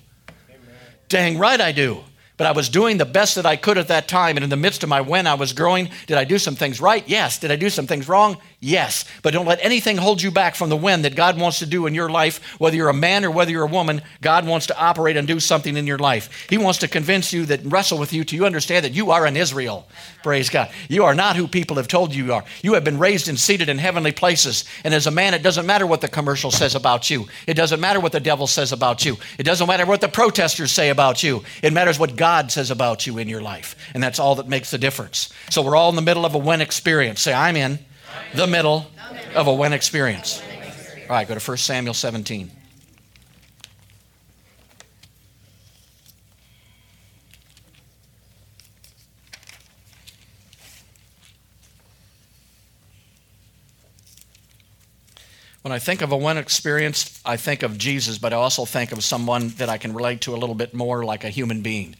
Dang 1.11 1.39
right 1.39 1.61
I 1.61 1.73
do. 1.73 2.05
But 2.41 2.47
I 2.47 2.53
was 2.53 2.71
doing 2.71 2.97
the 2.97 3.05
best 3.05 3.35
that 3.35 3.45
I 3.45 3.57
could 3.57 3.77
at 3.77 3.89
that 3.89 4.09
time. 4.09 4.39
And 4.39 4.45
in 4.45 4.49
the 4.49 4.57
midst 4.57 4.83
of 4.83 4.89
my 4.89 5.03
when 5.03 5.27
I 5.27 5.35
was 5.35 5.53
growing, 5.53 5.91
did 6.07 6.17
I 6.17 6.25
do 6.25 6.39
some 6.39 6.55
things 6.55 6.81
right? 6.81 7.07
Yes. 7.07 7.39
Did 7.39 7.51
I 7.51 7.57
do 7.57 7.69
some 7.69 7.87
things 7.87 8.09
wrong? 8.09 8.39
Yes. 8.61 9.05
But 9.23 9.35
don't 9.35 9.45
let 9.45 9.63
anything 9.63 9.99
hold 9.99 10.23
you 10.23 10.31
back 10.31 10.55
from 10.55 10.71
the 10.71 10.77
when 10.77 11.03
that 11.03 11.15
God 11.15 11.39
wants 11.39 11.59
to 11.59 11.67
do 11.67 11.87
in 11.87 11.95
your 11.95 12.09
life, 12.09 12.59
whether 12.59 12.77
you're 12.77 12.89
a 12.89 12.95
man 12.95 13.27
or 13.27 13.31
whether 13.31 13.51
you're 13.51 13.65
a 13.65 13.67
woman. 13.67 14.01
God 14.23 14.47
wants 14.47 14.69
to 14.69 14.79
operate 14.79 15.19
and 15.19 15.29
do 15.29 15.39
something 15.39 15.77
in 15.77 15.87
your 15.87 15.99
life. 15.99 16.47
He 16.49 16.57
wants 16.57 16.79
to 16.79 16.89
convince 16.89 17.31
you 17.31 17.45
that, 17.45 17.61
wrestle 17.65 17.99
with 17.99 18.15
you 18.15 18.25
to 18.25 18.37
you 18.37 18.47
understand 18.47 18.87
that 18.87 18.93
you 18.93 19.11
are 19.11 19.27
an 19.27 19.37
Israel. 19.37 19.87
Praise 20.23 20.49
God. 20.49 20.71
You 20.89 21.05
are 21.05 21.15
not 21.15 21.37
who 21.37 21.47
people 21.47 21.77
have 21.77 21.89
told 21.89 22.15
you 22.15 22.25
you 22.25 22.33
are. 22.33 22.45
You 22.63 22.73
have 22.73 22.85
been 22.85 22.99
raised 22.99 23.29
and 23.29 23.39
seated 23.39 23.69
in 23.69 23.77
heavenly 23.77 24.13
places. 24.13 24.65
And 24.83 24.95
as 24.95 25.07
a 25.07 25.11
man, 25.11 25.35
it 25.35 25.43
doesn't 25.43 25.67
matter 25.67 25.87
what 25.87 26.01
the 26.01 26.09
commercial 26.09 26.51
says 26.51 26.75
about 26.75 27.11
you, 27.11 27.27
it 27.47 27.55
doesn't 27.55 27.81
matter 27.81 28.01
what 28.01 28.13
the 28.13 28.21
devil 28.21 28.47
says 28.47 28.73
about 28.73 29.05
you, 29.05 29.19
it 29.39 29.43
doesn't 29.43 29.67
matter 29.67 29.85
what 29.85 30.01
the 30.01 30.09
protesters 30.09 30.73
say 30.73 30.89
about 30.89 31.23
you. 31.23 31.45
It 31.63 31.75
matters 31.75 31.99
what 31.99 32.17
God 32.17 32.30
says 32.51 32.71
about 32.71 33.07
you 33.07 33.19
in 33.19 33.29
your 33.29 33.41
life. 33.41 33.77
And 33.95 34.03
that's 34.03 34.19
all 34.19 34.37
that 34.37 34.49
makes 34.49 34.71
the 34.71 34.79
difference. 34.79 35.33
So 35.51 35.63
we're 35.63 35.77
all 35.77 35.91
in 35.91 35.97
the 35.97 36.03
middle 36.03 36.25
of 36.25 36.35
a 36.35 36.39
when 36.39 36.61
experience. 36.61 37.21
Say, 37.21 37.33
I'm 37.33 37.57
in 37.57 37.79
the 38.35 38.47
middle 38.47 38.87
of 39.35 39.47
a 39.47 39.55
when 39.55 39.73
experience. 39.73 40.43
All 41.03 41.17
right, 41.17 41.27
go 41.27 41.35
to 41.35 41.41
1 41.41 41.57
Samuel 41.57 41.95
17. 41.95 42.51
When 55.63 55.73
I 55.73 55.79
think 55.79 56.01
of 56.01 56.11
a 56.11 56.17
when 56.17 56.39
experience, 56.39 57.21
I 57.25 57.37
think 57.37 57.63
of 57.63 57.77
Jesus, 57.77 58.17
but 58.17 58.33
I 58.33 58.37
also 58.37 58.65
think 58.65 58.93
of 58.93 59.05
someone 59.05 59.49
that 59.59 59.69
I 59.69 59.77
can 59.77 59.93
relate 59.93 60.23
to 60.23 60.35
a 60.35 60.39
little 60.39 60.55
bit 60.55 60.73
more 60.73 61.05
like 61.05 61.23
a 61.23 61.29
human 61.29 61.61
being. 61.61 61.97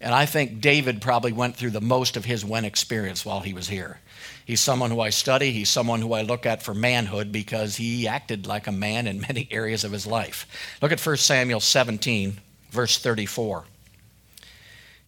And 0.00 0.14
I 0.14 0.24
think 0.24 0.60
David 0.60 1.02
probably 1.02 1.32
went 1.32 1.56
through 1.56 1.70
the 1.70 1.80
most 1.80 2.16
of 2.16 2.24
his 2.24 2.44
when 2.44 2.64
experience 2.64 3.24
while 3.24 3.40
he 3.40 3.52
was 3.52 3.68
here. 3.68 4.00
He's 4.46 4.60
someone 4.60 4.90
who 4.90 5.00
I 5.00 5.10
study. 5.10 5.52
He's 5.52 5.68
someone 5.68 6.00
who 6.00 6.14
I 6.14 6.22
look 6.22 6.46
at 6.46 6.62
for 6.62 6.74
manhood 6.74 7.30
because 7.30 7.76
he 7.76 8.08
acted 8.08 8.46
like 8.46 8.66
a 8.66 8.72
man 8.72 9.06
in 9.06 9.20
many 9.20 9.46
areas 9.52 9.84
of 9.84 9.92
his 9.92 10.06
life. 10.06 10.46
Look 10.80 10.92
at 10.92 11.04
1 11.04 11.16
Samuel 11.18 11.60
17, 11.60 12.38
verse 12.70 12.98
34. 12.98 13.64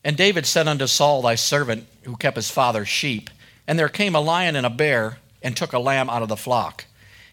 And 0.04 0.16
David 0.16 0.46
said 0.46 0.68
unto 0.68 0.86
Saul, 0.86 1.22
thy 1.22 1.36
servant, 1.36 1.86
who 2.02 2.16
kept 2.16 2.36
his 2.36 2.50
father's 2.50 2.88
sheep, 2.88 3.30
And 3.66 3.78
there 3.78 3.88
came 3.88 4.14
a 4.14 4.20
lion 4.20 4.56
and 4.56 4.66
a 4.66 4.70
bear, 4.70 5.18
and 5.42 5.56
took 5.56 5.72
a 5.72 5.78
lamb 5.78 6.10
out 6.10 6.22
of 6.22 6.28
the 6.28 6.36
flock. 6.36 6.84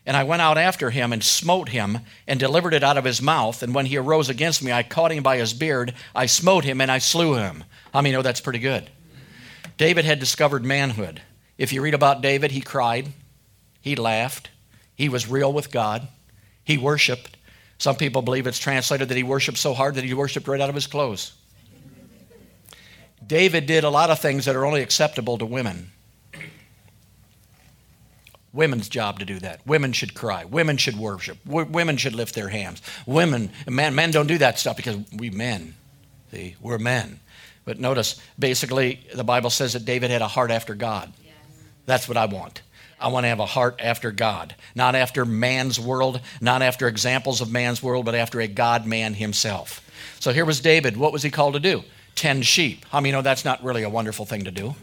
And 0.10 0.18
I 0.18 0.24
went 0.24 0.42
out 0.42 0.58
after 0.58 0.90
him 0.90 1.14
and 1.14 1.24
smote 1.24 1.70
him 1.70 2.00
and 2.28 2.40
delivered 2.40 2.74
it 2.74 2.84
out 2.84 2.98
of 2.98 3.04
his 3.04 3.22
mouth. 3.22 3.62
And 3.62 3.76
when 3.76 3.86
he 3.86 3.96
arose 3.96 4.28
against 4.28 4.64
me, 4.64 4.72
I 4.72 4.82
caught 4.82 5.12
him 5.12 5.22
by 5.22 5.38
his 5.38 5.54
beard, 5.54 5.94
I 6.16 6.26
smote 6.26 6.64
him, 6.64 6.82
and 6.82 6.92
I 6.92 6.98
slew 6.98 7.36
him. 7.36 7.64
How 7.94 8.02
many 8.02 8.14
know 8.14 8.24
that's 8.24 8.42
pretty 8.42 8.58
good? 8.58 8.90
David 9.78 10.06
had 10.06 10.20
discovered 10.20 10.66
manhood. 10.66 11.22
If 11.60 11.72
you 11.72 11.84
read 11.84 11.94
about 11.94 12.24
David, 12.24 12.50
he 12.50 12.60
cried, 12.60 13.10
he 13.82 13.96
laughed, 13.96 14.50
he 14.96 15.10
was 15.10 15.30
real 15.30 15.54
with 15.54 15.72
God, 15.72 16.08
he 16.64 16.80
worshiped. 16.80 17.38
Some 17.78 17.96
people 17.96 18.24
believe 18.24 18.48
it's 18.48 18.58
translated 18.58 19.10
that 19.10 19.16
he 19.16 19.22
worshiped 19.22 19.60
so 19.60 19.76
hard 19.76 19.94
that 19.94 20.04
he 20.04 20.16
worshiped 20.16 20.48
right 20.48 20.60
out 20.60 20.70
of 20.70 20.76
his 20.76 20.88
clothes. 20.88 21.34
David 23.28 23.68
did 23.68 23.84
a 23.84 23.92
lot 23.92 24.10
of 24.10 24.18
things 24.18 24.46
that 24.46 24.56
are 24.56 24.66
only 24.66 24.82
acceptable 24.82 25.38
to 25.38 25.46
women. 25.46 25.92
Women's 28.52 28.90
job 28.90 29.20
to 29.20 29.26
do 29.26 29.40
that. 29.40 29.66
Women 29.68 29.92
should 29.92 30.14
cry. 30.14 30.44
Women 30.46 30.78
should 30.78 30.98
worship. 30.98 31.38
W- 31.46 31.68
women 31.68 31.98
should 31.98 32.16
lift 32.16 32.34
their 32.34 32.50
hands. 32.50 32.82
Women, 33.06 33.52
men, 33.68 33.94
men 33.94 34.12
don't 34.12 34.28
do 34.28 34.40
that 34.40 34.58
stuff 34.58 34.78
because 34.78 34.98
we 35.14 35.30
men, 35.30 35.76
see, 36.32 36.56
we're 36.60 36.80
men. 36.80 37.20
But 37.64 37.80
notice, 37.80 38.20
basically, 38.40 39.06
the 39.14 39.24
Bible 39.24 39.52
says 39.52 39.74
that 39.74 39.86
David 39.86 40.10
had 40.10 40.24
a 40.24 40.28
heart 40.28 40.50
after 40.50 40.74
God. 40.74 41.14
Yes. 41.24 41.34
That's 41.86 42.08
what 42.08 42.18
I 42.18 42.26
want. 42.26 42.64
I 43.00 43.10
want 43.10 43.24
to 43.24 43.30
have 43.30 43.40
a 43.40 43.46
heart 43.46 43.80
after 43.80 44.12
God, 44.12 44.56
not 44.76 44.96
after 44.96 45.24
man's 45.24 45.80
world, 45.80 46.20
not 46.42 46.62
after 46.62 46.88
examples 46.88 47.42
of 47.42 47.52
man's 47.52 47.82
world, 47.82 48.06
but 48.06 48.16
after 48.16 48.42
a 48.42 48.48
God 48.48 48.86
man 48.86 49.14
himself. 49.14 49.86
So 50.20 50.34
here 50.34 50.46
was 50.46 50.60
David. 50.60 50.98
What 50.98 51.14
was 51.14 51.24
he 51.24 51.30
called 51.30 51.54
to 51.54 51.60
do? 51.60 51.84
Tend 52.16 52.46
sheep. 52.46 52.86
How 52.90 52.98
I 52.98 53.02
many 53.02 53.12
know 53.12 53.22
that's 53.22 53.46
not 53.46 53.64
really 53.64 53.84
a 53.84 53.90
wonderful 53.90 54.26
thing 54.26 54.44
to 54.46 54.52
do? 54.52 54.76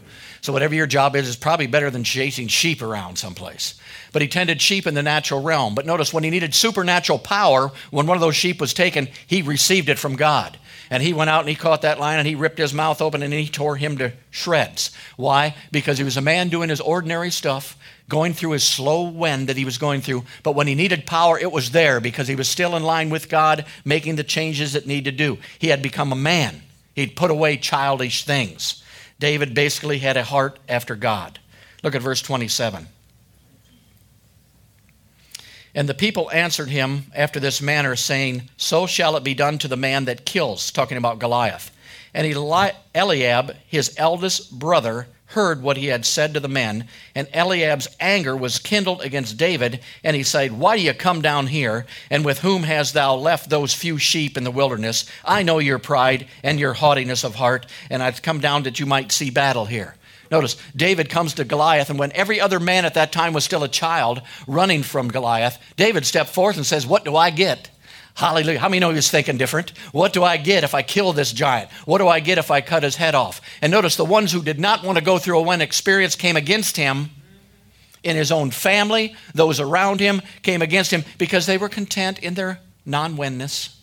So, 0.47 0.53
whatever 0.53 0.75
your 0.75 0.87
job 0.87 1.17
is, 1.17 1.27
is 1.27 1.35
probably 1.35 1.67
better 1.67 1.89
than 1.89 2.05
chasing 2.05 2.47
sheep 2.47 2.81
around 2.81 3.17
someplace. 3.17 3.75
But 4.13 4.21
he 4.21 4.29
tended 4.29 4.61
sheep 4.61 4.87
in 4.87 4.93
the 4.93 5.03
natural 5.03 5.41
realm. 5.41 5.75
But 5.75 5.85
notice, 5.85 6.13
when 6.13 6.23
he 6.23 6.29
needed 6.29 6.55
supernatural 6.55 7.19
power, 7.19 7.69
when 7.91 8.07
one 8.07 8.15
of 8.15 8.21
those 8.21 8.37
sheep 8.37 8.61
was 8.61 8.73
taken, 8.73 9.09
he 9.27 9.41
received 9.41 9.89
it 9.89 9.99
from 9.99 10.15
God. 10.15 10.57
And 10.89 11.03
he 11.03 11.11
went 11.11 11.29
out 11.29 11.41
and 11.41 11.49
he 11.49 11.55
caught 11.55 11.81
that 11.81 11.99
lion 11.99 12.19
and 12.19 12.27
he 12.29 12.35
ripped 12.35 12.59
his 12.59 12.73
mouth 12.73 13.01
open 13.01 13.23
and 13.23 13.33
he 13.33 13.49
tore 13.49 13.75
him 13.75 13.97
to 13.97 14.13
shreds. 14.31 14.91
Why? 15.17 15.53
Because 15.69 15.97
he 15.97 16.05
was 16.05 16.15
a 16.15 16.21
man 16.21 16.47
doing 16.47 16.69
his 16.69 16.79
ordinary 16.79 17.29
stuff, 17.29 17.77
going 18.07 18.31
through 18.31 18.51
his 18.51 18.63
slow 18.63 19.09
wend 19.09 19.49
that 19.49 19.57
he 19.57 19.65
was 19.65 19.77
going 19.77 19.99
through. 19.99 20.23
But 20.43 20.55
when 20.55 20.67
he 20.67 20.75
needed 20.75 21.05
power, 21.05 21.37
it 21.37 21.51
was 21.51 21.71
there 21.71 21.99
because 21.99 22.29
he 22.29 22.35
was 22.35 22.47
still 22.47 22.73
in 22.77 22.83
line 22.83 23.09
with 23.09 23.27
God, 23.27 23.65
making 23.83 24.15
the 24.15 24.23
changes 24.23 24.71
that 24.71 24.87
need 24.87 25.03
to 25.03 25.11
do. 25.11 25.39
He 25.59 25.67
had 25.67 25.81
become 25.81 26.13
a 26.13 26.15
man. 26.15 26.61
He'd 26.95 27.17
put 27.17 27.31
away 27.31 27.57
childish 27.57 28.23
things. 28.23 28.81
David 29.19 29.53
basically 29.53 29.99
had 29.99 30.17
a 30.17 30.23
heart 30.23 30.59
after 30.69 30.95
God. 30.95 31.39
Look 31.83 31.95
at 31.95 32.01
verse 32.01 32.21
27. 32.21 32.87
And 35.73 35.87
the 35.87 35.93
people 35.93 36.31
answered 36.31 36.69
him 36.69 37.05
after 37.13 37.39
this 37.39 37.61
manner, 37.61 37.95
saying, 37.95 38.49
So 38.57 38.87
shall 38.87 39.15
it 39.15 39.23
be 39.23 39.33
done 39.33 39.59
to 39.59 39.67
the 39.67 39.77
man 39.77 40.05
that 40.05 40.25
kills, 40.25 40.71
talking 40.71 40.97
about 40.97 41.19
Goliath. 41.19 41.71
And 42.13 42.25
Eliab, 42.25 43.55
his 43.67 43.93
eldest 43.97 44.57
brother, 44.57 45.07
heard 45.27 45.61
what 45.61 45.77
he 45.77 45.87
had 45.87 46.05
said 46.05 46.33
to 46.33 46.39
the 46.39 46.47
men, 46.47 46.87
and 47.13 47.27
Eliab's 47.33 47.87
anger 47.99 48.35
was 48.35 48.59
kindled 48.59 49.01
against 49.01 49.37
David, 49.37 49.81
and 50.03 50.15
he 50.15 50.23
said, 50.23 50.53
Why 50.53 50.77
do 50.77 50.83
you 50.83 50.93
come 50.93 51.21
down 51.21 51.47
here? 51.47 51.85
And 52.09 52.23
with 52.23 52.39
whom 52.39 52.63
hast 52.63 52.93
thou 52.93 53.15
left 53.15 53.49
those 53.49 53.73
few 53.73 53.97
sheep 53.97 54.37
in 54.37 54.43
the 54.43 54.51
wilderness? 54.51 55.05
I 55.25 55.43
know 55.43 55.59
your 55.59 55.79
pride 55.79 56.27
and 56.43 56.59
your 56.59 56.73
haughtiness 56.73 57.23
of 57.23 57.35
heart, 57.35 57.65
and 57.89 58.01
I've 58.01 58.21
come 58.21 58.39
down 58.39 58.63
that 58.63 58.79
you 58.79 58.85
might 58.85 59.11
see 59.11 59.29
battle 59.29 59.65
here. 59.65 59.95
Notice, 60.31 60.57
David 60.75 61.09
comes 61.09 61.33
to 61.35 61.45
Goliath, 61.45 61.89
and 61.89 61.99
when 61.99 62.11
every 62.13 62.39
other 62.39 62.59
man 62.59 62.85
at 62.85 62.95
that 62.95 63.11
time 63.11 63.33
was 63.33 63.45
still 63.45 63.63
a 63.63 63.69
child 63.69 64.21
running 64.45 64.83
from 64.83 65.07
Goliath, 65.09 65.57
David 65.75 66.05
stepped 66.05 66.29
forth 66.29 66.57
and 66.57 66.65
says, 66.65 66.85
What 66.85 67.05
do 67.05 67.15
I 67.15 67.29
get? 67.29 67.69
Hallelujah. 68.17 68.57
How 68.57 68.67
many 68.67 68.79
know 68.79 68.89
he 68.89 68.95
was 68.95 69.11
thinking 69.11 69.37
different? 69.37 69.77
What 69.91 70.11
do 70.11 70.23
I 70.23 70.37
get 70.37 70.63
if 70.63 70.73
I 70.73 70.81
kill 70.81 71.13
this 71.13 71.31
giant? 71.31 71.69
What 71.85 71.99
do 71.99 72.07
I 72.07 72.19
get 72.19 72.39
if 72.39 72.49
I 72.49 72.61
cut 72.61 72.81
his 72.81 72.95
head 72.95 73.13
off? 73.13 73.41
And 73.61 73.69
notice 73.69 73.95
the 73.95 74.03
ones 74.03 74.31
who 74.31 74.41
did 74.41 74.59
not 74.59 74.83
want 74.83 74.97
to 74.97 75.03
go 75.03 75.19
through 75.19 75.37
a 75.37 75.41
one 75.43 75.61
experience 75.61 76.15
came 76.15 76.35
against 76.35 76.77
him 76.77 77.11
in 78.01 78.15
his 78.15 78.31
own 78.31 78.49
family. 78.49 79.15
Those 79.35 79.59
around 79.59 79.99
him 79.99 80.23
came 80.41 80.63
against 80.63 80.89
him 80.89 81.03
because 81.19 81.45
they 81.45 81.59
were 81.59 81.69
content 81.69 82.17
in 82.17 82.33
their 82.33 82.59
non 82.87 83.17
wenness. 83.17 83.75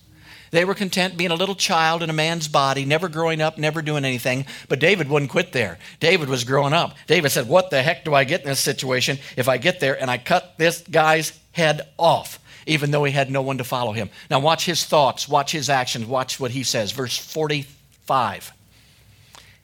They 0.51 0.64
were 0.64 0.75
content 0.75 1.16
being 1.16 1.31
a 1.31 1.37
little 1.37 1.55
child 1.55 2.03
in 2.03 2.11
a 2.11 2.12
man's 2.12 2.49
body, 2.49 2.85
never 2.85 3.09
growing 3.09 3.40
up, 3.40 3.57
never 3.57 3.83
doing 3.83 4.05
anything. 4.05 4.47
But 4.68 4.81
David 4.81 5.09
wouldn't 5.09 5.31
quit 5.31 5.53
there. 5.53 5.79
David 6.01 6.29
was 6.29 6.42
growing 6.42 6.73
up. 6.73 6.97
David 7.07 7.31
said, 7.31 7.49
What 7.49 7.70
the 7.70 7.85
heck 7.85 8.05
do 8.05 8.14
I 8.14 8.25
get 8.25 8.40
in 8.40 8.49
this 8.49 8.59
situation 8.59 9.20
if 9.37 9.49
I 9.49 9.59
get 9.59 9.79
there 9.79 10.01
and 10.01 10.11
I 10.11 10.18
cut 10.18 10.59
this 10.59 10.81
guy's 10.81 11.38
head 11.53 11.83
off? 11.99 12.40
Even 12.66 12.90
though 12.90 13.05
he 13.05 13.12
had 13.12 13.31
no 13.31 13.42
one 13.42 13.59
to 13.59 13.64
follow 13.64 13.92
him. 13.92 14.11
Now, 14.31 14.40
watch 14.40 14.64
his 14.64 14.85
thoughts, 14.85 15.29
watch 15.29 15.53
his 15.53 15.68
actions, 15.68 16.07
watch 16.07 16.38
what 16.40 16.50
he 16.50 16.62
says. 16.62 16.92
Verse 16.92 17.16
45. 17.16 18.53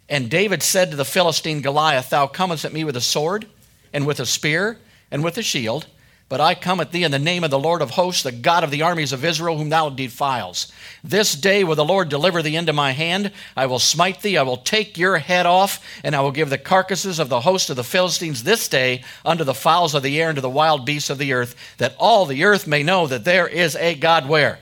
And 0.08 0.28
David 0.28 0.62
said 0.62 0.90
to 0.90 0.96
the 0.96 1.04
Philistine 1.04 1.60
Goliath, 1.60 2.10
Thou 2.10 2.26
comest 2.26 2.64
at 2.64 2.72
me 2.72 2.84
with 2.84 2.96
a 2.96 3.00
sword, 3.00 3.46
and 3.92 4.06
with 4.06 4.20
a 4.20 4.26
spear, 4.26 4.78
and 5.10 5.22
with 5.22 5.38
a 5.38 5.42
shield. 5.42 5.86
But 6.31 6.40
I 6.40 6.55
come 6.55 6.79
at 6.79 6.93
thee 6.93 7.03
in 7.03 7.11
the 7.11 7.19
name 7.19 7.43
of 7.43 7.51
the 7.51 7.59
Lord 7.59 7.83
of 7.83 7.90
hosts, 7.90 8.23
the 8.23 8.31
God 8.31 8.62
of 8.62 8.71
the 8.71 8.83
armies 8.83 9.12
of 9.12 9.25
Israel, 9.25 9.59
whom 9.59 9.69
thou 9.69 9.90
defiles. 9.90 10.71
This 11.03 11.35
day 11.35 11.64
will 11.64 11.75
the 11.75 11.85
Lord 11.85 12.09
deliver 12.09 12.40
thee 12.40 12.55
into 12.55 12.73
my 12.73 12.93
hand. 12.93 13.33
I 13.57 13.66
will 13.66 13.81
smite 13.81 14.23
thee, 14.23 14.38
I 14.38 14.45
will 14.45 14.59
take 14.59 14.97
your 14.97 15.19
head 15.19 15.45
off, 15.45 15.85
and 16.05 16.14
I 16.14 16.21
will 16.21 16.31
give 16.31 16.49
the 16.49 16.57
carcasses 16.57 17.19
of 17.19 17.31
the 17.31 17.40
host 17.40 17.69
of 17.69 17.75
the 17.75 17.83
Philistines 17.83 18.45
this 18.45 18.69
day 18.69 19.03
unto 19.25 19.43
the 19.43 19.55
fowls 19.55 19.93
of 19.93 20.05
the 20.05 20.23
air 20.23 20.29
and 20.29 20.37
to 20.37 20.40
the 20.40 20.49
wild 20.49 20.87
beasts 20.87 21.11
of 21.11 21.19
the 21.19 21.33
earth, 21.33 21.57
that 21.79 21.97
all 21.99 22.27
the 22.27 22.45
earth 22.45 22.64
may 22.64 22.85
know 22.85 23.09
that 23.09 23.25
there 23.25 23.49
is 23.49 23.75
a 23.75 23.97
God 23.97 24.29
where? 24.29 24.61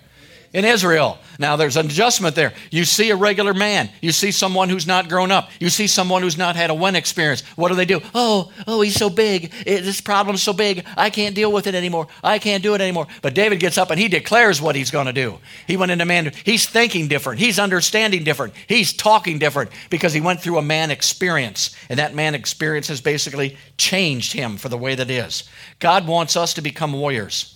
In 0.53 0.65
Israel. 0.65 1.19
Now, 1.39 1.57
there's 1.57 1.77
an 1.77 1.87
adjustment 1.87 2.35
there. 2.35 2.53
You 2.71 2.85
see 2.85 3.11
a 3.11 3.17
regular 3.17 3.55
man. 3.55 3.91
You 4.01 4.13
see 4.13 4.33
someone 4.33 4.69
who's 4.69 4.87
not 4.87 5.09
grown 5.09 5.31
up. 5.31 5.51
You 5.61 5.69
see 5.69 5.87
someone 5.87 6.23
who's 6.23 6.39
not 6.39 6.57
had 6.57 6.71
a 6.71 6.75
one 6.75 6.97
experience. 6.97 7.43
What 7.57 7.69
do 7.69 7.75
they 7.75 7.85
do? 7.85 8.01
Oh, 8.15 8.51
oh, 8.67 8.81
he's 8.81 8.97
so 8.97 9.11
big. 9.11 9.53
It, 9.67 9.83
this 9.83 10.01
problem's 10.01 10.43
so 10.43 10.53
big. 10.53 10.85
I 10.97 11.11
can't 11.11 11.35
deal 11.35 11.53
with 11.53 11.67
it 11.67 11.75
anymore. 11.75 12.09
I 12.25 12.39
can't 12.39 12.63
do 12.63 12.75
it 12.75 12.81
anymore. 12.81 13.07
But 13.23 13.35
David 13.35 13.61
gets 13.61 13.79
up 13.79 13.91
and 13.91 14.01
he 14.01 14.09
declares 14.09 14.61
what 14.61 14.75
he's 14.75 14.91
going 14.91 15.07
to 15.07 15.13
do. 15.13 15.39
He 15.67 15.77
went 15.77 15.93
into 15.93 16.05
man. 16.05 16.33
He's 16.45 16.67
thinking 16.67 17.09
different. 17.09 17.41
He's 17.41 17.59
understanding 17.59 18.25
different. 18.25 18.55
He's 18.67 18.93
talking 18.93 19.39
different 19.39 19.71
because 19.91 20.13
he 20.13 20.21
went 20.21 20.41
through 20.41 20.59
a 20.59 20.63
man 20.63 20.91
experience. 20.91 21.77
And 21.89 21.99
that 21.99 22.15
man 22.15 22.35
experience 22.35 22.89
has 22.89 23.01
basically 23.01 23.57
changed 23.77 24.33
him 24.33 24.57
for 24.57 24.69
the 24.69 24.79
way 24.79 24.95
that 24.95 25.11
is. 25.11 25.49
God 25.79 26.07
wants 26.07 26.37
us 26.37 26.55
to 26.55 26.63
become 26.63 26.93
warriors. 26.95 27.55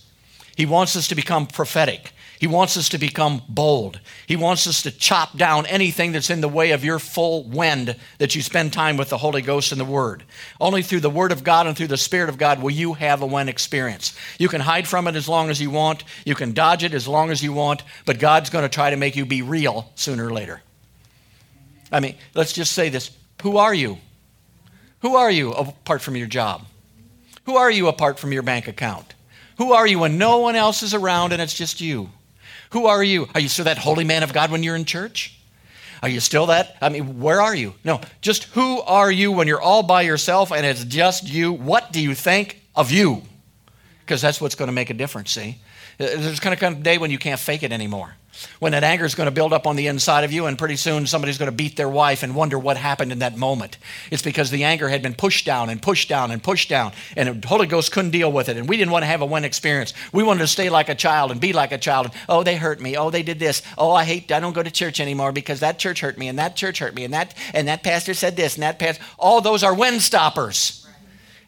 He 0.55 0.65
wants 0.65 0.95
us 0.95 1.07
to 1.07 1.15
become 1.15 1.47
prophetic. 1.47 2.13
He 2.43 2.47
wants 2.47 2.75
us 2.75 2.89
to 2.89 2.97
become 2.97 3.41
bold. 3.47 4.01
He 4.27 4.35
wants 4.35 4.67
us 4.67 4.81
to 4.81 4.91
chop 4.91 5.37
down 5.37 5.65
anything 5.65 6.11
that's 6.11 6.29
in 6.29 6.41
the 6.41 6.49
way 6.49 6.71
of 6.71 6.83
your 6.83 6.99
full 6.99 7.45
wind 7.45 7.95
that 8.17 8.35
you 8.35 8.41
spend 8.41 8.73
time 8.73 8.97
with 8.97 9.07
the 9.07 9.17
Holy 9.17 9.41
Ghost 9.41 9.71
and 9.71 9.79
the 9.79 9.85
Word. 9.85 10.25
Only 10.59 10.81
through 10.83 10.99
the 10.99 11.09
Word 11.09 11.31
of 11.31 11.45
God 11.45 11.67
and 11.67 11.77
through 11.77 11.87
the 11.87 11.95
Spirit 11.95 12.27
of 12.27 12.37
God 12.37 12.61
will 12.61 12.71
you 12.71 12.95
have 12.95 13.21
a 13.21 13.25
when 13.25 13.47
experience. 13.47 14.13
You 14.37 14.49
can 14.49 14.59
hide 14.59 14.89
from 14.89 15.07
it 15.07 15.15
as 15.15 15.29
long 15.29 15.49
as 15.49 15.61
you 15.61 15.69
want, 15.69 16.03
you 16.25 16.35
can 16.35 16.51
dodge 16.51 16.83
it 16.83 16.93
as 16.93 17.07
long 17.07 17.31
as 17.31 17.41
you 17.41 17.53
want, 17.53 17.81
but 18.05 18.19
God's 18.19 18.49
going 18.49 18.63
to 18.63 18.67
try 18.67 18.89
to 18.89 18.97
make 18.97 19.15
you 19.15 19.25
be 19.25 19.41
real 19.41 19.89
sooner 19.95 20.27
or 20.27 20.33
later. 20.33 20.61
I 21.93 22.01
mean, 22.01 22.15
let's 22.33 22.51
just 22.51 22.73
say 22.73 22.89
this 22.89 23.11
Who 23.43 23.55
are 23.55 23.73
you? 23.73 23.99
Who 24.99 25.15
are 25.15 25.31
you 25.31 25.53
apart 25.53 26.01
from 26.01 26.17
your 26.17 26.27
job? 26.27 26.65
Who 27.45 27.55
are 27.55 27.71
you 27.71 27.87
apart 27.87 28.19
from 28.19 28.33
your 28.33 28.43
bank 28.43 28.67
account? 28.67 29.13
Who 29.59 29.71
are 29.71 29.87
you 29.87 29.99
when 29.99 30.17
no 30.17 30.39
one 30.39 30.57
else 30.57 30.83
is 30.83 30.93
around 30.93 31.31
and 31.31 31.41
it's 31.41 31.53
just 31.53 31.79
you? 31.79 32.09
Who 32.73 32.87
are 32.87 33.03
you? 33.03 33.27
Are 33.33 33.39
you 33.39 33.49
still 33.49 33.65
that 33.65 33.77
holy 33.77 34.03
man 34.03 34.23
of 34.23 34.33
God 34.33 34.51
when 34.51 34.63
you're 34.63 34.75
in 34.75 34.85
church? 34.85 35.37
Are 36.01 36.09
you 36.09 36.19
still 36.19 36.47
that? 36.47 36.75
I 36.81 36.89
mean, 36.89 37.19
where 37.19 37.39
are 37.39 37.55
you? 37.55 37.75
No, 37.83 38.01
just 38.19 38.45
who 38.45 38.81
are 38.81 39.11
you 39.11 39.31
when 39.31 39.47
you're 39.47 39.61
all 39.61 39.83
by 39.83 40.01
yourself 40.01 40.51
and 40.51 40.65
it's 40.65 40.83
just 40.83 41.29
you? 41.29 41.53
What 41.53 41.93
do 41.93 42.01
you 42.01 42.15
think 42.15 42.61
of 42.75 42.91
you? 42.91 43.21
Because 44.01 44.21
that's 44.21 44.41
what's 44.41 44.55
going 44.55 44.67
to 44.67 44.73
make 44.73 44.89
a 44.89 44.93
difference, 44.95 45.31
see? 45.31 45.59
Uh, 45.99 46.17
there's 46.17 46.39
going 46.39 46.55
to 46.55 46.59
come 46.59 46.73
a 46.73 46.79
day 46.79 46.97
when 46.97 47.11
you 47.11 47.19
can't 47.19 47.39
fake 47.39 47.63
it 47.63 47.71
anymore 47.71 48.15
when 48.59 48.71
that 48.71 48.83
anger 48.83 49.05
is 49.05 49.15
going 49.15 49.27
to 49.27 49.31
build 49.31 49.53
up 49.53 49.67
on 49.67 49.75
the 49.75 49.87
inside 49.87 50.23
of 50.23 50.31
you, 50.31 50.45
and 50.45 50.57
pretty 50.57 50.75
soon 50.75 51.07
somebody's 51.07 51.37
going 51.37 51.51
to 51.51 51.55
beat 51.55 51.75
their 51.77 51.89
wife 51.89 52.23
and 52.23 52.35
wonder 52.35 52.57
what 52.57 52.77
happened 52.77 53.11
in 53.11 53.19
that 53.19 53.37
moment. 53.37 53.77
It's 54.11 54.21
because 54.21 54.51
the 54.51 54.63
anger 54.63 54.89
had 54.89 55.01
been 55.01 55.13
pushed 55.13 55.45
down 55.45 55.69
and 55.69 55.81
pushed 55.81 56.09
down 56.09 56.31
and 56.31 56.41
pushed 56.41 56.69
down, 56.69 56.93
and 57.15 57.41
the 57.41 57.47
Holy 57.47 57.67
Ghost 57.67 57.91
couldn't 57.91 58.11
deal 58.11 58.31
with 58.31 58.49
it. 58.49 58.57
And 58.57 58.67
we 58.67 58.77
didn't 58.77 58.91
want 58.91 59.03
to 59.03 59.07
have 59.07 59.21
a 59.21 59.25
win 59.25 59.45
experience. 59.45 59.93
We 60.11 60.23
wanted 60.23 60.41
to 60.41 60.47
stay 60.47 60.69
like 60.69 60.89
a 60.89 60.95
child 60.95 61.31
and 61.31 61.39
be 61.39 61.53
like 61.53 61.71
a 61.71 61.77
child. 61.77 62.07
And, 62.07 62.15
Oh, 62.29 62.43
they 62.43 62.55
hurt 62.55 62.81
me. 62.81 62.97
Oh, 62.97 63.09
they 63.09 63.23
did 63.23 63.39
this. 63.39 63.61
Oh, 63.77 63.91
I 63.91 64.03
hate. 64.03 64.31
I 64.31 64.39
don't 64.39 64.53
go 64.53 64.63
to 64.63 64.71
church 64.71 64.99
anymore 64.99 65.31
because 65.31 65.59
that 65.59 65.79
church 65.79 66.01
hurt 66.01 66.17
me, 66.17 66.27
and 66.27 66.39
that 66.39 66.55
church 66.55 66.79
hurt 66.79 66.95
me, 66.95 67.03
and 67.03 67.13
that 67.13 67.35
and 67.53 67.67
that 67.67 67.83
pastor 67.83 68.13
said 68.13 68.35
this, 68.35 68.55
and 68.55 68.63
that 68.63 68.79
pastor. 68.79 69.03
All 69.17 69.41
those 69.41 69.63
are 69.63 69.73
when 69.73 69.99
stoppers. 69.99 70.79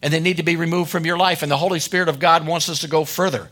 And 0.02 0.14
they 0.14 0.20
need 0.20 0.38
to 0.38 0.44
be 0.44 0.56
removed 0.56 0.92
from 0.92 1.06
your 1.06 1.18
life. 1.18 1.42
And 1.42 1.52
the 1.52 1.58
Holy 1.58 1.80
Spirit 1.80 2.10
of 2.10 2.20
God 2.20 2.46
wants 2.46 2.70
us 2.70 2.82
to 2.82 2.88
go 2.88 3.06
further. 3.06 3.50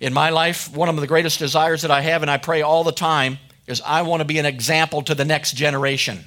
In 0.00 0.12
my 0.12 0.30
life, 0.30 0.74
one 0.74 0.88
of 0.88 0.96
the 0.96 1.06
greatest 1.06 1.38
desires 1.38 1.82
that 1.82 1.90
I 1.90 2.00
have, 2.02 2.22
and 2.22 2.30
I 2.30 2.36
pray 2.36 2.62
all 2.62 2.84
the 2.84 2.92
time, 2.92 3.38
is 3.66 3.80
I 3.80 4.02
want 4.02 4.20
to 4.20 4.24
be 4.24 4.38
an 4.38 4.46
example 4.46 5.02
to 5.02 5.14
the 5.14 5.24
next 5.24 5.52
generation. 5.52 6.24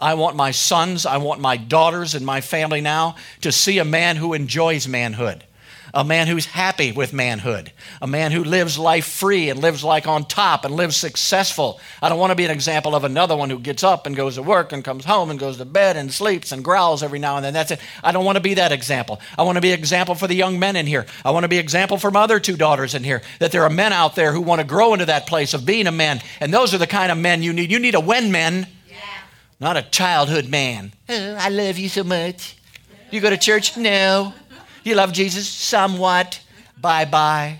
I 0.00 0.14
want 0.14 0.36
my 0.36 0.50
sons, 0.50 1.04
I 1.04 1.18
want 1.18 1.40
my 1.40 1.56
daughters 1.56 2.14
and 2.14 2.24
my 2.24 2.40
family 2.40 2.80
now 2.80 3.16
to 3.42 3.52
see 3.52 3.78
a 3.78 3.84
man 3.84 4.16
who 4.16 4.32
enjoys 4.32 4.88
manhood 4.88 5.44
a 5.92 6.04
man 6.04 6.26
who's 6.26 6.46
happy 6.46 6.92
with 6.92 7.12
manhood, 7.12 7.72
a 8.00 8.06
man 8.06 8.32
who 8.32 8.44
lives 8.44 8.78
life 8.78 9.06
free 9.06 9.48
and 9.50 9.60
lives 9.60 9.82
like 9.82 10.06
on 10.06 10.24
top 10.24 10.64
and 10.64 10.74
lives 10.74 10.96
successful. 10.96 11.80
I 12.02 12.08
don't 12.08 12.18
want 12.18 12.30
to 12.30 12.36
be 12.36 12.44
an 12.44 12.50
example 12.50 12.94
of 12.94 13.04
another 13.04 13.36
one 13.36 13.50
who 13.50 13.58
gets 13.58 13.82
up 13.82 14.06
and 14.06 14.16
goes 14.16 14.36
to 14.36 14.42
work 14.42 14.72
and 14.72 14.84
comes 14.84 15.04
home 15.04 15.30
and 15.30 15.38
goes 15.38 15.58
to 15.58 15.64
bed 15.64 15.96
and 15.96 16.12
sleeps 16.12 16.52
and 16.52 16.64
growls 16.64 17.02
every 17.02 17.18
now 17.18 17.36
and 17.36 17.44
then. 17.44 17.54
That's 17.54 17.70
it. 17.72 17.80
I 18.02 18.12
don't 18.12 18.24
want 18.24 18.36
to 18.36 18.42
be 18.42 18.54
that 18.54 18.72
example. 18.72 19.20
I 19.36 19.42
want 19.42 19.56
to 19.56 19.62
be 19.62 19.72
an 19.72 19.78
example 19.78 20.14
for 20.14 20.26
the 20.26 20.34
young 20.34 20.58
men 20.58 20.76
in 20.76 20.86
here. 20.86 21.06
I 21.24 21.30
want 21.30 21.44
to 21.44 21.48
be 21.48 21.58
an 21.58 21.64
example 21.64 21.98
for 21.98 22.10
my 22.10 22.22
other 22.22 22.40
two 22.40 22.56
daughters 22.56 22.94
in 22.94 23.04
here 23.04 23.22
that 23.38 23.52
there 23.52 23.64
are 23.64 23.70
men 23.70 23.92
out 23.92 24.14
there 24.14 24.32
who 24.32 24.40
want 24.40 24.60
to 24.60 24.66
grow 24.66 24.92
into 24.92 25.06
that 25.06 25.26
place 25.26 25.54
of 25.54 25.66
being 25.66 25.86
a 25.86 25.92
man. 25.92 26.20
And 26.40 26.52
those 26.52 26.74
are 26.74 26.78
the 26.78 26.86
kind 26.86 27.10
of 27.10 27.18
men 27.18 27.42
you 27.42 27.52
need. 27.52 27.70
You 27.70 27.78
need 27.78 27.94
a 27.94 28.00
when 28.00 28.30
men 28.30 28.66
Not 29.60 29.76
a 29.76 29.82
childhood 29.82 30.48
man. 30.48 30.94
Oh, 31.08 31.34
I 31.38 31.50
love 31.50 31.76
you 31.76 31.90
so 31.90 32.02
much. 32.02 32.56
You 33.10 33.20
go 33.20 33.28
to 33.28 33.36
church? 33.36 33.76
No. 33.76 34.32
You 34.82 34.94
love 34.94 35.12
Jesus? 35.12 35.48
Somewhat. 35.48 36.40
Bye 36.80 37.04
bye. 37.04 37.58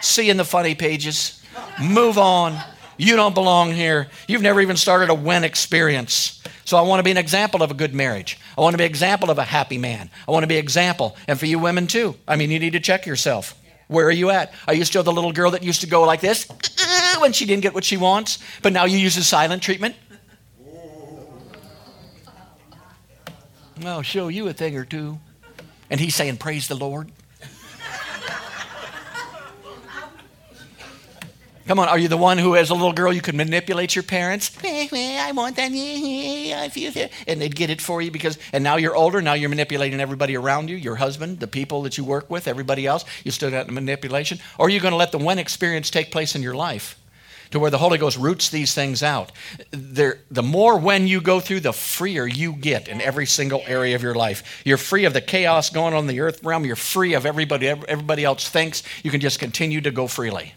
See 0.00 0.26
you 0.26 0.30
in 0.30 0.36
the 0.36 0.44
funny 0.44 0.74
pages. 0.74 1.42
Move 1.80 2.18
on. 2.18 2.58
You 2.96 3.16
don't 3.16 3.34
belong 3.34 3.72
here. 3.72 4.08
You've 4.26 4.42
never 4.42 4.60
even 4.60 4.76
started 4.76 5.10
a 5.10 5.14
win 5.14 5.44
experience. 5.44 6.42
So 6.64 6.76
I 6.76 6.82
want 6.82 7.00
to 7.00 7.02
be 7.02 7.10
an 7.10 7.16
example 7.16 7.62
of 7.62 7.70
a 7.70 7.74
good 7.74 7.94
marriage. 7.94 8.38
I 8.56 8.60
want 8.60 8.74
to 8.74 8.78
be 8.78 8.84
an 8.84 8.90
example 8.90 9.30
of 9.30 9.38
a 9.38 9.44
happy 9.44 9.78
man. 9.78 10.10
I 10.26 10.30
want 10.30 10.44
to 10.44 10.48
be 10.48 10.56
an 10.56 10.62
example. 10.62 11.16
And 11.28 11.38
for 11.38 11.46
you 11.46 11.58
women 11.58 11.86
too. 11.86 12.16
I 12.26 12.36
mean, 12.36 12.50
you 12.50 12.58
need 12.58 12.72
to 12.72 12.80
check 12.80 13.06
yourself. 13.06 13.54
Where 13.88 14.06
are 14.06 14.12
you 14.12 14.30
at? 14.30 14.52
Are 14.66 14.74
you 14.74 14.84
still 14.84 15.02
the 15.02 15.12
little 15.12 15.32
girl 15.32 15.52
that 15.52 15.62
used 15.62 15.82
to 15.82 15.86
go 15.86 16.02
like 16.02 16.20
this 16.20 16.48
when 17.18 17.32
she 17.32 17.46
didn't 17.46 17.62
get 17.62 17.74
what 17.74 17.84
she 17.84 17.96
wants, 17.96 18.38
but 18.62 18.72
now 18.72 18.84
you 18.84 18.98
use 18.98 19.14
the 19.14 19.22
silent 19.22 19.62
treatment? 19.62 19.94
I'll 23.84 24.02
show 24.02 24.28
you 24.28 24.48
a 24.48 24.52
thing 24.52 24.76
or 24.76 24.84
two. 24.84 25.18
And 25.90 26.00
he's 26.00 26.14
saying, 26.14 26.38
Praise 26.38 26.68
the 26.68 26.74
Lord. 26.74 27.10
Come 31.66 31.80
on, 31.80 31.88
are 31.88 31.98
you 31.98 32.06
the 32.06 32.16
one 32.16 32.38
who, 32.38 32.54
as 32.54 32.70
a 32.70 32.74
little 32.74 32.92
girl, 32.92 33.12
you 33.12 33.20
could 33.20 33.34
manipulate 33.34 33.96
your 33.96 34.04
parents? 34.04 34.56
I 34.64 35.32
want 35.34 35.56
that. 35.56 35.72
I 35.72 36.68
feel 36.68 36.92
it. 36.96 37.12
And 37.26 37.40
they'd 37.40 37.56
get 37.56 37.70
it 37.70 37.80
for 37.80 38.00
you 38.00 38.12
because, 38.12 38.38
and 38.52 38.62
now 38.62 38.76
you're 38.76 38.94
older. 38.94 39.20
Now 39.20 39.32
you're 39.32 39.48
manipulating 39.48 39.98
everybody 39.98 40.36
around 40.36 40.70
you, 40.70 40.76
your 40.76 40.94
husband, 40.94 41.40
the 41.40 41.48
people 41.48 41.82
that 41.82 41.98
you 41.98 42.04
work 42.04 42.30
with, 42.30 42.46
everybody 42.46 42.86
else. 42.86 43.04
You 43.24 43.32
still 43.32 43.52
out 43.52 43.66
in 43.66 43.74
manipulation. 43.74 44.38
Or 44.58 44.66
are 44.66 44.70
you 44.70 44.78
going 44.78 44.92
to 44.92 44.96
let 44.96 45.10
the 45.10 45.18
one 45.18 45.40
experience 45.40 45.90
take 45.90 46.12
place 46.12 46.36
in 46.36 46.42
your 46.42 46.54
life 46.54 46.96
to 47.56 47.60
where 47.60 47.70
the 47.70 47.78
Holy 47.78 47.96
Ghost 47.96 48.18
roots 48.18 48.50
these 48.50 48.74
things 48.74 49.02
out? 49.02 49.32
There, 49.70 50.18
the 50.30 50.42
more 50.42 50.78
when 50.78 51.06
you 51.06 51.22
go 51.22 51.40
through, 51.40 51.60
the 51.60 51.72
freer 51.72 52.26
you 52.26 52.52
get 52.52 52.86
in 52.86 53.00
every 53.00 53.24
single 53.24 53.62
area 53.66 53.96
of 53.96 54.02
your 54.02 54.14
life. 54.14 54.62
You're 54.64 54.76
free 54.76 55.06
of 55.06 55.14
the 55.14 55.22
chaos 55.22 55.70
going 55.70 55.94
on 55.94 56.00
in 56.00 56.06
the 56.06 56.20
earth 56.20 56.44
realm. 56.44 56.66
You're 56.66 56.76
free 56.76 57.14
of 57.14 57.24
everybody, 57.24 57.68
everybody 57.68 58.24
else 58.24 58.46
thinks. 58.46 58.82
You 59.02 59.10
can 59.10 59.22
just 59.22 59.38
continue 59.38 59.80
to 59.80 59.90
go 59.90 60.06
freely. 60.06 60.52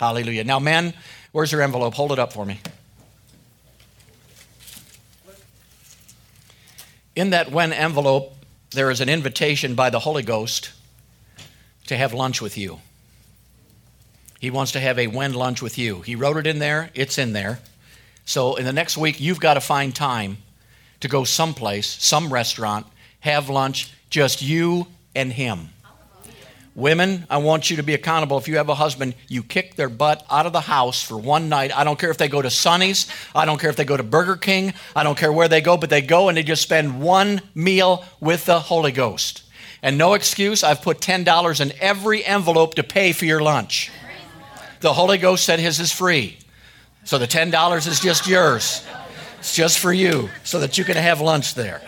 Hallelujah. 0.00 0.44
Now, 0.44 0.58
men, 0.58 0.94
where's 1.32 1.52
your 1.52 1.60
envelope? 1.60 1.92
Hold 1.94 2.12
it 2.12 2.18
up 2.18 2.32
for 2.32 2.46
me. 2.46 2.58
In 7.14 7.30
that 7.30 7.52
when 7.52 7.74
envelope, 7.74 8.34
there 8.70 8.90
is 8.90 9.02
an 9.02 9.10
invitation 9.10 9.74
by 9.74 9.90
the 9.90 9.98
Holy 9.98 10.22
Ghost 10.22 10.70
to 11.88 11.96
have 11.98 12.14
lunch 12.14 12.40
with 12.40 12.56
you. 12.56 12.80
He 14.42 14.50
wants 14.50 14.72
to 14.72 14.80
have 14.80 14.98
a 14.98 15.06
when 15.06 15.34
lunch 15.34 15.62
with 15.62 15.78
you. 15.78 16.00
He 16.00 16.16
wrote 16.16 16.36
it 16.36 16.48
in 16.48 16.58
there, 16.58 16.90
it's 16.94 17.16
in 17.16 17.32
there. 17.32 17.60
So, 18.24 18.56
in 18.56 18.64
the 18.64 18.72
next 18.72 18.98
week, 18.98 19.20
you've 19.20 19.38
got 19.38 19.54
to 19.54 19.60
find 19.60 19.94
time 19.94 20.38
to 20.98 21.06
go 21.06 21.22
someplace, 21.22 21.86
some 21.86 22.32
restaurant, 22.32 22.88
have 23.20 23.48
lunch, 23.48 23.92
just 24.10 24.42
you 24.42 24.88
and 25.14 25.32
him. 25.32 25.68
Women, 26.74 27.24
I 27.30 27.36
want 27.36 27.70
you 27.70 27.76
to 27.76 27.84
be 27.84 27.94
accountable. 27.94 28.36
If 28.36 28.48
you 28.48 28.56
have 28.56 28.68
a 28.68 28.74
husband, 28.74 29.14
you 29.28 29.44
kick 29.44 29.76
their 29.76 29.88
butt 29.88 30.26
out 30.28 30.46
of 30.46 30.52
the 30.52 30.60
house 30.60 31.00
for 31.00 31.16
one 31.16 31.48
night. 31.48 31.70
I 31.76 31.84
don't 31.84 31.98
care 31.98 32.10
if 32.10 32.18
they 32.18 32.26
go 32.26 32.42
to 32.42 32.50
Sonny's. 32.50 33.06
I 33.36 33.44
don't 33.44 33.60
care 33.60 33.70
if 33.70 33.76
they 33.76 33.84
go 33.84 33.96
to 33.96 34.02
Burger 34.02 34.34
King. 34.34 34.74
I 34.96 35.04
don't 35.04 35.16
care 35.16 35.32
where 35.32 35.46
they 35.46 35.60
go, 35.60 35.76
but 35.76 35.88
they 35.88 36.02
go 36.02 36.28
and 36.28 36.36
they 36.36 36.42
just 36.42 36.62
spend 36.62 37.00
one 37.00 37.42
meal 37.54 38.04
with 38.18 38.44
the 38.46 38.58
Holy 38.58 38.90
Ghost. 38.90 39.44
And 39.84 39.96
no 39.96 40.14
excuse, 40.14 40.64
I've 40.64 40.82
put 40.82 40.98
$10 40.98 41.60
in 41.60 41.72
every 41.78 42.24
envelope 42.24 42.74
to 42.74 42.82
pay 42.82 43.12
for 43.12 43.24
your 43.24 43.40
lunch. 43.40 43.92
The 44.82 44.92
Holy 44.92 45.16
Ghost 45.16 45.44
said 45.44 45.60
his 45.60 45.78
is 45.78 45.92
free. 45.92 46.36
So 47.04 47.16
the 47.16 47.26
$10 47.26 47.86
is 47.86 48.00
just 48.00 48.26
yours. 48.26 48.84
It's 49.38 49.54
just 49.54 49.78
for 49.78 49.92
you 49.92 50.28
so 50.42 50.58
that 50.58 50.76
you 50.76 50.84
can 50.84 50.96
have 50.96 51.20
lunch 51.20 51.54
there. 51.54 51.80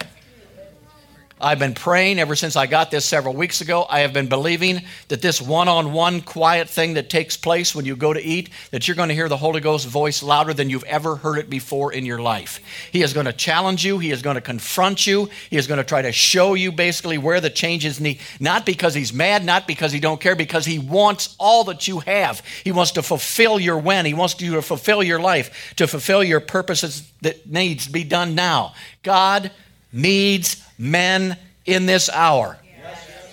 I've 1.45 1.59
been 1.59 1.75
praying 1.75 2.19
ever 2.21 2.37
since 2.37 2.57
I 2.57 2.67
got 2.67 2.91
this 2.91 3.05
several 3.05 3.35
weeks 3.35 3.61
ago. 3.61 3.85
I 3.87 4.01
have 4.01 4.15
been 4.15 4.31
believing 4.31 4.81
that 5.09 5.21
this 5.21 5.43
one 5.43 5.69
on 5.69 5.93
one 5.93 6.23
quiet 6.23 6.71
thing 6.71 6.95
that 6.95 7.11
takes 7.11 7.37
place 7.37 7.75
when 7.75 7.85
you 7.85 7.97
go 7.97 8.15
to 8.15 8.23
eat, 8.23 8.49
that 8.71 8.89
you're 8.89 8.95
going 8.95 9.11
to 9.11 9.15
hear 9.15 9.29
the 9.29 9.37
Holy 9.37 9.61
Ghost 9.61 9.87
voice 9.87 10.23
louder 10.23 10.55
than 10.55 10.71
you've 10.71 10.85
ever 10.85 11.17
heard 11.17 11.37
it 11.37 11.51
before 11.51 11.93
in 11.93 12.07
your 12.07 12.19
life. 12.19 12.63
He 12.91 13.03
is 13.03 13.13
going 13.13 13.27
to 13.27 13.33
challenge 13.35 13.85
you, 13.85 13.99
He 13.99 14.11
is 14.11 14.23
going 14.23 14.37
to 14.37 14.41
confront 14.41 15.07
you, 15.07 15.29
He 15.51 15.59
is 15.59 15.67
going 15.67 15.77
to 15.77 15.85
try 15.85 16.01
to 16.01 16.13
show 16.13 16.55
you 16.55 16.73
basically 16.73 17.19
where 17.19 17.43
the 17.43 17.51
changes 17.51 18.01
need. 18.01 18.21
Not 18.41 18.65
because 18.65 18.95
He's 18.95 19.13
mad, 19.13 19.45
not 19.45 19.67
because 19.67 19.93
He 19.93 20.01
don't 20.01 20.23
care, 20.23 20.35
because 20.35 20.65
He 20.65 20.79
wants 20.79 21.37
all 21.39 21.65
that 21.65 21.87
you 21.87 22.01
have. 22.01 22.41
He 22.65 22.73
wants 22.73 22.93
to 22.93 23.03
fulfill 23.03 23.61
your 23.61 23.77
when, 23.77 24.07
He 24.07 24.15
wants 24.15 24.41
you 24.41 24.55
to 24.55 24.63
fulfill 24.63 25.03
your 25.03 25.21
life, 25.21 25.75
to 25.77 25.87
fulfill 25.87 26.25
your 26.25 26.41
purposes 26.41 27.07
that 27.21 27.47
needs 27.47 27.85
to 27.85 27.93
be 27.93 28.03
done 28.03 28.35
now. 28.35 28.73
God 29.03 29.51
needs 29.93 30.64
men 30.79 31.37
in 31.65 31.87
this 31.87 32.09
hour. 32.09 32.59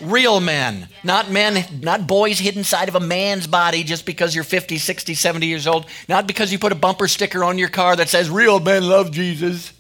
Real 0.02 0.40
men, 0.40 0.88
not 1.04 1.30
men, 1.30 1.64
not 1.80 2.08
boys 2.08 2.40
hidden 2.40 2.60
inside 2.60 2.90
of 2.90 2.96
a 2.96 3.00
man's 3.00 3.46
body 3.46 3.84
just 3.84 4.04
because 4.04 4.34
you're 4.34 4.44
50, 4.44 4.80
60, 4.80 5.14
70 5.14 5.46
years 5.46 5.68
old, 5.68 5.86
not 6.10 6.26
because 6.26 6.52
you 6.52 6.58
put 6.58 6.72
a 6.72 6.76
bumper 6.76 7.08
sticker 7.08 7.44
on 7.44 7.60
your 7.60 7.70
car 7.70 7.96
that 7.96 8.10
says, 8.10 8.28
Real 8.28 8.60
men 8.60 8.88
love 8.88 9.12
Jesus. 9.12 9.74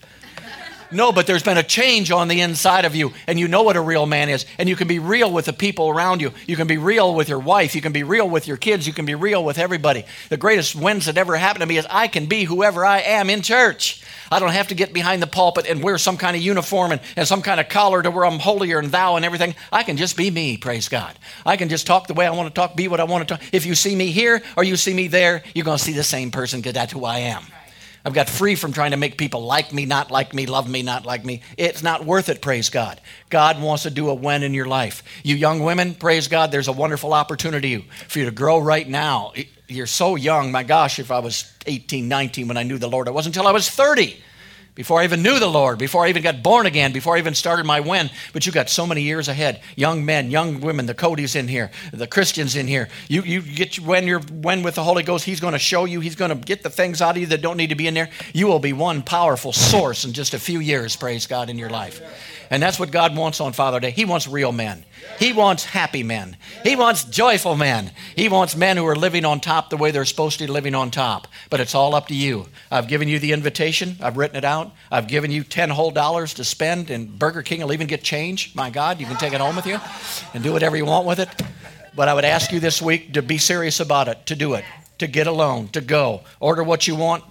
No, 0.91 1.11
but 1.11 1.25
there's 1.25 1.43
been 1.43 1.57
a 1.57 1.63
change 1.63 2.11
on 2.11 2.27
the 2.27 2.41
inside 2.41 2.85
of 2.85 2.95
you, 2.95 3.13
and 3.27 3.39
you 3.39 3.47
know 3.47 3.63
what 3.63 3.77
a 3.77 3.81
real 3.81 4.05
man 4.05 4.29
is. 4.29 4.45
And 4.57 4.67
you 4.67 4.75
can 4.75 4.87
be 4.87 4.99
real 4.99 5.31
with 5.31 5.45
the 5.45 5.53
people 5.53 5.89
around 5.89 6.21
you. 6.21 6.31
You 6.47 6.55
can 6.57 6.67
be 6.67 6.77
real 6.77 7.15
with 7.15 7.29
your 7.29 7.39
wife. 7.39 7.75
You 7.75 7.81
can 7.81 7.93
be 7.93 8.03
real 8.03 8.29
with 8.29 8.47
your 8.47 8.57
kids. 8.57 8.85
You 8.85 8.93
can 8.93 9.05
be 9.05 9.15
real 9.15 9.43
with 9.43 9.57
everybody. 9.57 10.05
The 10.29 10.37
greatest 10.37 10.75
wins 10.75 11.05
that 11.05 11.17
ever 11.17 11.37
happened 11.37 11.61
to 11.61 11.67
me 11.67 11.77
is 11.77 11.87
I 11.89 12.07
can 12.07 12.25
be 12.25 12.43
whoever 12.43 12.85
I 12.85 12.99
am 12.99 13.29
in 13.29 13.41
church. 13.41 14.03
I 14.31 14.39
don't 14.39 14.51
have 14.51 14.69
to 14.69 14.75
get 14.75 14.93
behind 14.93 15.21
the 15.21 15.27
pulpit 15.27 15.65
and 15.67 15.83
wear 15.83 15.97
some 15.97 16.17
kind 16.17 16.35
of 16.35 16.41
uniform 16.41 16.91
and, 16.91 17.01
and 17.15 17.27
some 17.27 17.41
kind 17.41 17.59
of 17.59 17.69
collar 17.69 18.01
to 18.01 18.11
where 18.11 18.25
I'm 18.25 18.39
holier 18.39 18.81
than 18.81 18.91
thou 18.91 19.15
and 19.15 19.25
everything. 19.25 19.55
I 19.71 19.83
can 19.83 19.97
just 19.97 20.15
be 20.15 20.31
me, 20.31 20.57
praise 20.57 20.89
God. 20.89 21.17
I 21.45 21.57
can 21.57 21.69
just 21.69 21.85
talk 21.87 22.07
the 22.07 22.13
way 22.13 22.25
I 22.25 22.31
want 22.31 22.47
to 22.47 22.53
talk, 22.53 22.75
be 22.75 22.87
what 22.87 22.99
I 22.99 23.03
want 23.05 23.27
to 23.27 23.35
talk. 23.35 23.43
If 23.51 23.65
you 23.65 23.75
see 23.75 23.95
me 23.95 24.11
here 24.11 24.41
or 24.55 24.63
you 24.63 24.77
see 24.77 24.93
me 24.93 25.07
there, 25.07 25.43
you're 25.53 25.65
going 25.65 25.77
to 25.77 25.83
see 25.83 25.93
the 25.93 26.03
same 26.03 26.31
person 26.31 26.59
because 26.59 26.73
that's 26.73 26.93
who 26.93 27.05
I 27.05 27.19
am. 27.19 27.43
I've 28.03 28.13
got 28.13 28.29
free 28.29 28.55
from 28.55 28.73
trying 28.73 28.91
to 28.91 28.97
make 28.97 29.17
people 29.17 29.43
like 29.43 29.71
me, 29.73 29.85
not 29.85 30.09
like 30.09 30.33
me, 30.33 30.45
love 30.45 30.69
me, 30.69 30.81
not 30.81 31.05
like 31.05 31.23
me. 31.23 31.41
It's 31.57 31.83
not 31.83 32.05
worth 32.05 32.29
it, 32.29 32.41
praise 32.41 32.69
God. 32.69 32.99
God 33.29 33.61
wants 33.61 33.83
to 33.83 33.89
do 33.89 34.09
a 34.09 34.13
when 34.13 34.43
in 34.43 34.53
your 34.53 34.65
life. 34.65 35.03
You 35.23 35.35
young 35.35 35.61
women, 35.61 35.93
praise 35.93 36.27
God, 36.27 36.51
there's 36.51 36.67
a 36.67 36.73
wonderful 36.73 37.13
opportunity 37.13 37.87
for 38.07 38.19
you 38.19 38.25
to 38.25 38.31
grow 38.31 38.59
right 38.59 38.87
now. 38.87 39.33
You're 39.67 39.87
so 39.87 40.15
young. 40.15 40.51
My 40.51 40.63
gosh, 40.63 40.99
if 40.99 41.11
I 41.11 41.19
was 41.19 41.53
18, 41.65 42.07
19 42.07 42.47
when 42.47 42.57
I 42.57 42.63
knew 42.63 42.77
the 42.77 42.89
Lord, 42.89 43.07
it 43.07 43.13
wasn't 43.13 43.35
until 43.35 43.47
I 43.47 43.51
was 43.51 43.69
30 43.69 44.17
before 44.73 45.01
I 45.01 45.03
even 45.03 45.21
knew 45.21 45.37
the 45.37 45.47
Lord, 45.47 45.77
before 45.77 46.05
I 46.05 46.09
even 46.09 46.23
got 46.23 46.41
born 46.41 46.65
again, 46.65 46.93
before 46.93 47.15
I 47.15 47.19
even 47.19 47.35
started 47.35 47.65
my 47.65 47.81
when. 47.81 48.09
But 48.31 48.45
you 48.45 48.51
got 48.53 48.69
so 48.69 48.87
many 48.87 49.01
years 49.01 49.27
ahead. 49.27 49.61
Young 49.75 50.05
men, 50.05 50.31
young 50.31 50.61
women, 50.61 50.85
the 50.85 50.93
Cody's 50.93 51.35
in 51.35 51.49
here, 51.49 51.71
the 51.91 52.07
Christians 52.07 52.55
in 52.55 52.67
here. 52.67 52.87
You, 53.09 53.21
you 53.23 53.41
get 53.41 53.79
when 53.79 54.07
you're 54.07 54.21
when 54.21 54.63
with 54.63 54.75
the 54.75 54.83
Holy 54.83 55.03
Ghost, 55.03 55.25
He's 55.25 55.41
going 55.41 55.53
to 55.53 55.59
show 55.59 55.85
you, 55.85 55.99
He's 55.99 56.15
going 56.15 56.29
to 56.29 56.35
get 56.35 56.63
the 56.63 56.69
things 56.69 57.01
out 57.01 57.15
of 57.15 57.21
you 57.21 57.27
that 57.27 57.41
don't 57.41 57.57
need 57.57 57.69
to 57.69 57.75
be 57.75 57.87
in 57.87 57.93
there. 57.93 58.09
You 58.33 58.47
will 58.47 58.59
be 58.59 58.73
one 58.73 59.01
powerful 59.01 59.51
source 59.51 60.05
in 60.05 60.13
just 60.13 60.33
a 60.33 60.39
few 60.39 60.59
years, 60.59 60.95
praise 60.95 61.27
God, 61.27 61.49
in 61.49 61.57
your 61.57 61.69
life. 61.69 62.01
And 62.51 62.61
that's 62.61 62.77
what 62.77 62.91
God 62.91 63.15
wants 63.15 63.39
on 63.39 63.53
Father 63.53 63.79
Day. 63.79 63.91
He 63.91 64.03
wants 64.03 64.27
real 64.27 64.51
men. 64.51 64.83
He 65.17 65.31
wants 65.31 65.63
happy 65.63 66.03
men. 66.03 66.35
He 66.63 66.75
wants 66.75 67.05
joyful 67.05 67.55
men. 67.55 67.91
He 68.13 68.27
wants 68.27 68.57
men 68.57 68.75
who 68.75 68.85
are 68.87 68.95
living 68.95 69.23
on 69.23 69.39
top 69.39 69.69
the 69.69 69.77
way 69.77 69.91
they're 69.91 70.03
supposed 70.03 70.37
to 70.39 70.47
be 70.47 70.51
living 70.51 70.75
on 70.75 70.91
top. 70.91 71.29
But 71.49 71.61
it's 71.61 71.73
all 71.73 71.95
up 71.95 72.09
to 72.09 72.13
you. 72.13 72.47
I've 72.69 72.89
given 72.89 73.07
you 73.07 73.19
the 73.19 73.31
invitation. 73.31 73.95
I've 74.01 74.17
written 74.17 74.35
it 74.35 74.43
out. 74.43 74.73
I've 74.91 75.07
given 75.07 75.31
you 75.31 75.45
10 75.45 75.69
whole 75.69 75.91
dollars 75.91 76.33
to 76.35 76.43
spend, 76.43 76.91
and 76.91 77.17
Burger 77.17 77.41
King 77.41 77.61
will 77.61 77.71
even 77.71 77.87
get 77.87 78.03
change. 78.03 78.53
My 78.53 78.69
God, 78.69 78.99
you 78.99 79.05
can 79.05 79.15
take 79.15 79.31
it 79.31 79.39
home 79.39 79.55
with 79.55 79.65
you 79.65 79.79
and 80.33 80.43
do 80.43 80.51
whatever 80.51 80.75
you 80.75 80.83
want 80.85 81.07
with 81.07 81.19
it. 81.19 81.29
But 81.95 82.09
I 82.09 82.13
would 82.13 82.25
ask 82.25 82.51
you 82.51 82.59
this 82.59 82.81
week 82.81 83.13
to 83.13 83.21
be 83.21 83.37
serious 83.37 83.79
about 83.79 84.09
it, 84.09 84.25
to 84.25 84.35
do 84.35 84.55
it, 84.55 84.65
to 84.97 85.07
get 85.07 85.25
alone, 85.25 85.69
to 85.69 85.79
go. 85.79 86.21
Order 86.41 86.63
what 86.63 86.85
you 86.85 86.97
want, 86.97 87.23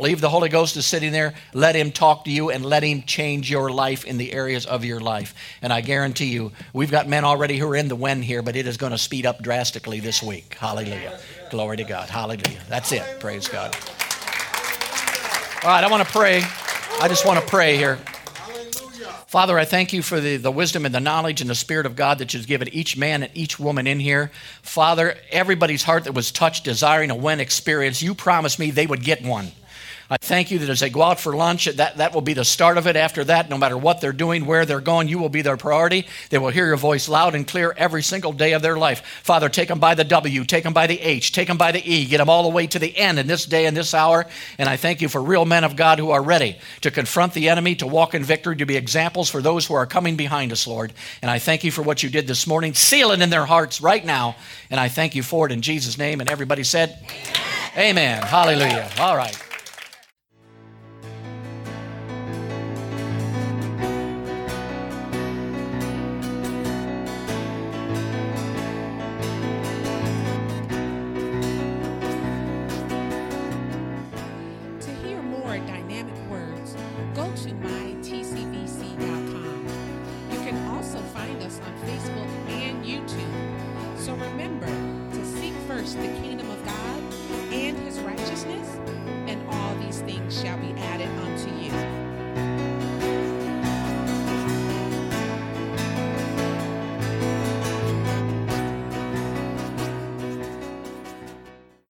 Believe 0.00 0.22
the 0.22 0.30
Holy 0.30 0.48
Ghost 0.48 0.78
is 0.78 0.86
sitting 0.86 1.12
there. 1.12 1.34
Let 1.52 1.74
Him 1.74 1.92
talk 1.92 2.24
to 2.24 2.30
you 2.30 2.48
and 2.48 2.64
let 2.64 2.82
Him 2.82 3.02
change 3.02 3.50
your 3.50 3.70
life 3.70 4.06
in 4.06 4.16
the 4.16 4.32
areas 4.32 4.64
of 4.64 4.82
your 4.82 4.98
life. 4.98 5.34
And 5.60 5.74
I 5.74 5.82
guarantee 5.82 6.32
you, 6.32 6.52
we've 6.72 6.90
got 6.90 7.06
men 7.06 7.22
already 7.22 7.58
who 7.58 7.68
are 7.68 7.76
in 7.76 7.88
the 7.88 7.96
when 7.96 8.22
here, 8.22 8.40
but 8.40 8.56
it 8.56 8.66
is 8.66 8.78
going 8.78 8.92
to 8.92 8.98
speed 8.98 9.26
up 9.26 9.42
drastically 9.42 10.00
this 10.00 10.22
week. 10.22 10.56
Hallelujah. 10.58 11.20
Glory 11.50 11.76
to 11.76 11.84
God. 11.84 12.08
Hallelujah. 12.08 12.62
That's 12.66 12.92
it. 12.92 13.02
Praise 13.20 13.46
God. 13.46 13.76
All 15.62 15.68
right, 15.68 15.84
I 15.84 15.88
want 15.90 16.02
to 16.02 16.10
pray. 16.10 16.40
I 16.98 17.06
just 17.06 17.26
want 17.26 17.38
to 17.38 17.46
pray 17.46 17.76
here. 17.76 17.98
Father, 19.26 19.58
I 19.58 19.66
thank 19.66 19.92
you 19.92 20.00
for 20.00 20.18
the, 20.18 20.38
the 20.38 20.50
wisdom 20.50 20.86
and 20.86 20.94
the 20.94 21.00
knowledge 21.00 21.42
and 21.42 21.50
the 21.50 21.54
Spirit 21.54 21.84
of 21.84 21.94
God 21.94 22.20
that 22.20 22.32
you've 22.32 22.46
given 22.46 22.68
each 22.68 22.96
man 22.96 23.22
and 23.22 23.30
each 23.36 23.60
woman 23.60 23.86
in 23.86 24.00
here. 24.00 24.30
Father, 24.62 25.18
everybody's 25.30 25.82
heart 25.82 26.04
that 26.04 26.14
was 26.14 26.32
touched, 26.32 26.64
desiring 26.64 27.10
a 27.10 27.14
when 27.14 27.38
experience, 27.38 28.02
you 28.02 28.14
promised 28.14 28.58
me 28.58 28.70
they 28.70 28.86
would 28.86 29.04
get 29.04 29.22
one. 29.22 29.52
I 30.12 30.16
thank 30.16 30.50
you 30.50 30.58
that 30.58 30.68
as 30.68 30.80
they 30.80 30.90
go 30.90 31.02
out 31.02 31.20
for 31.20 31.36
lunch, 31.36 31.66
that, 31.66 31.98
that 31.98 32.12
will 32.12 32.20
be 32.20 32.34
the 32.34 32.44
start 32.44 32.78
of 32.78 32.88
it. 32.88 32.96
After 32.96 33.22
that, 33.22 33.48
no 33.48 33.56
matter 33.56 33.78
what 33.78 34.00
they're 34.00 34.12
doing, 34.12 34.44
where 34.44 34.66
they're 34.66 34.80
going, 34.80 35.06
you 35.06 35.20
will 35.20 35.28
be 35.28 35.42
their 35.42 35.56
priority. 35.56 36.04
They 36.30 36.38
will 36.38 36.48
hear 36.48 36.66
your 36.66 36.76
voice 36.76 37.08
loud 37.08 37.36
and 37.36 37.46
clear 37.46 37.72
every 37.76 38.02
single 38.02 38.32
day 38.32 38.52
of 38.54 38.60
their 38.60 38.76
life. 38.76 39.06
Father, 39.22 39.48
take 39.48 39.68
them 39.68 39.78
by 39.78 39.94
the 39.94 40.02
W, 40.02 40.44
take 40.44 40.64
them 40.64 40.72
by 40.72 40.88
the 40.88 40.98
H, 40.98 41.30
take 41.30 41.46
them 41.46 41.58
by 41.58 41.70
the 41.70 41.80
E, 41.88 42.06
get 42.06 42.18
them 42.18 42.28
all 42.28 42.42
the 42.42 42.48
way 42.48 42.66
to 42.66 42.80
the 42.80 42.96
N 42.96 43.18
in 43.18 43.28
this 43.28 43.46
day 43.46 43.66
and 43.66 43.76
this 43.76 43.94
hour. 43.94 44.26
And 44.58 44.68
I 44.68 44.76
thank 44.76 45.00
you 45.00 45.08
for 45.08 45.22
real 45.22 45.44
men 45.44 45.62
of 45.62 45.76
God 45.76 46.00
who 46.00 46.10
are 46.10 46.22
ready 46.22 46.58
to 46.80 46.90
confront 46.90 47.32
the 47.32 47.48
enemy, 47.48 47.76
to 47.76 47.86
walk 47.86 48.12
in 48.12 48.24
victory, 48.24 48.56
to 48.56 48.66
be 48.66 48.76
examples 48.76 49.30
for 49.30 49.40
those 49.40 49.64
who 49.64 49.74
are 49.74 49.86
coming 49.86 50.16
behind 50.16 50.50
us, 50.50 50.66
Lord. 50.66 50.92
And 51.22 51.30
I 51.30 51.38
thank 51.38 51.62
you 51.62 51.70
for 51.70 51.82
what 51.82 52.02
you 52.02 52.10
did 52.10 52.26
this 52.26 52.48
morning. 52.48 52.74
Seal 52.74 53.12
it 53.12 53.22
in 53.22 53.30
their 53.30 53.46
hearts 53.46 53.80
right 53.80 54.04
now. 54.04 54.34
And 54.72 54.80
I 54.80 54.88
thank 54.88 55.14
you 55.14 55.22
for 55.22 55.46
it 55.46 55.52
in 55.52 55.62
Jesus' 55.62 55.98
name. 55.98 56.20
And 56.20 56.28
everybody 56.28 56.64
said, 56.64 56.98
Amen. 57.76 57.90
Amen. 57.90 58.22
Hallelujah. 58.24 58.90
All 58.98 59.16
right. 59.16 59.49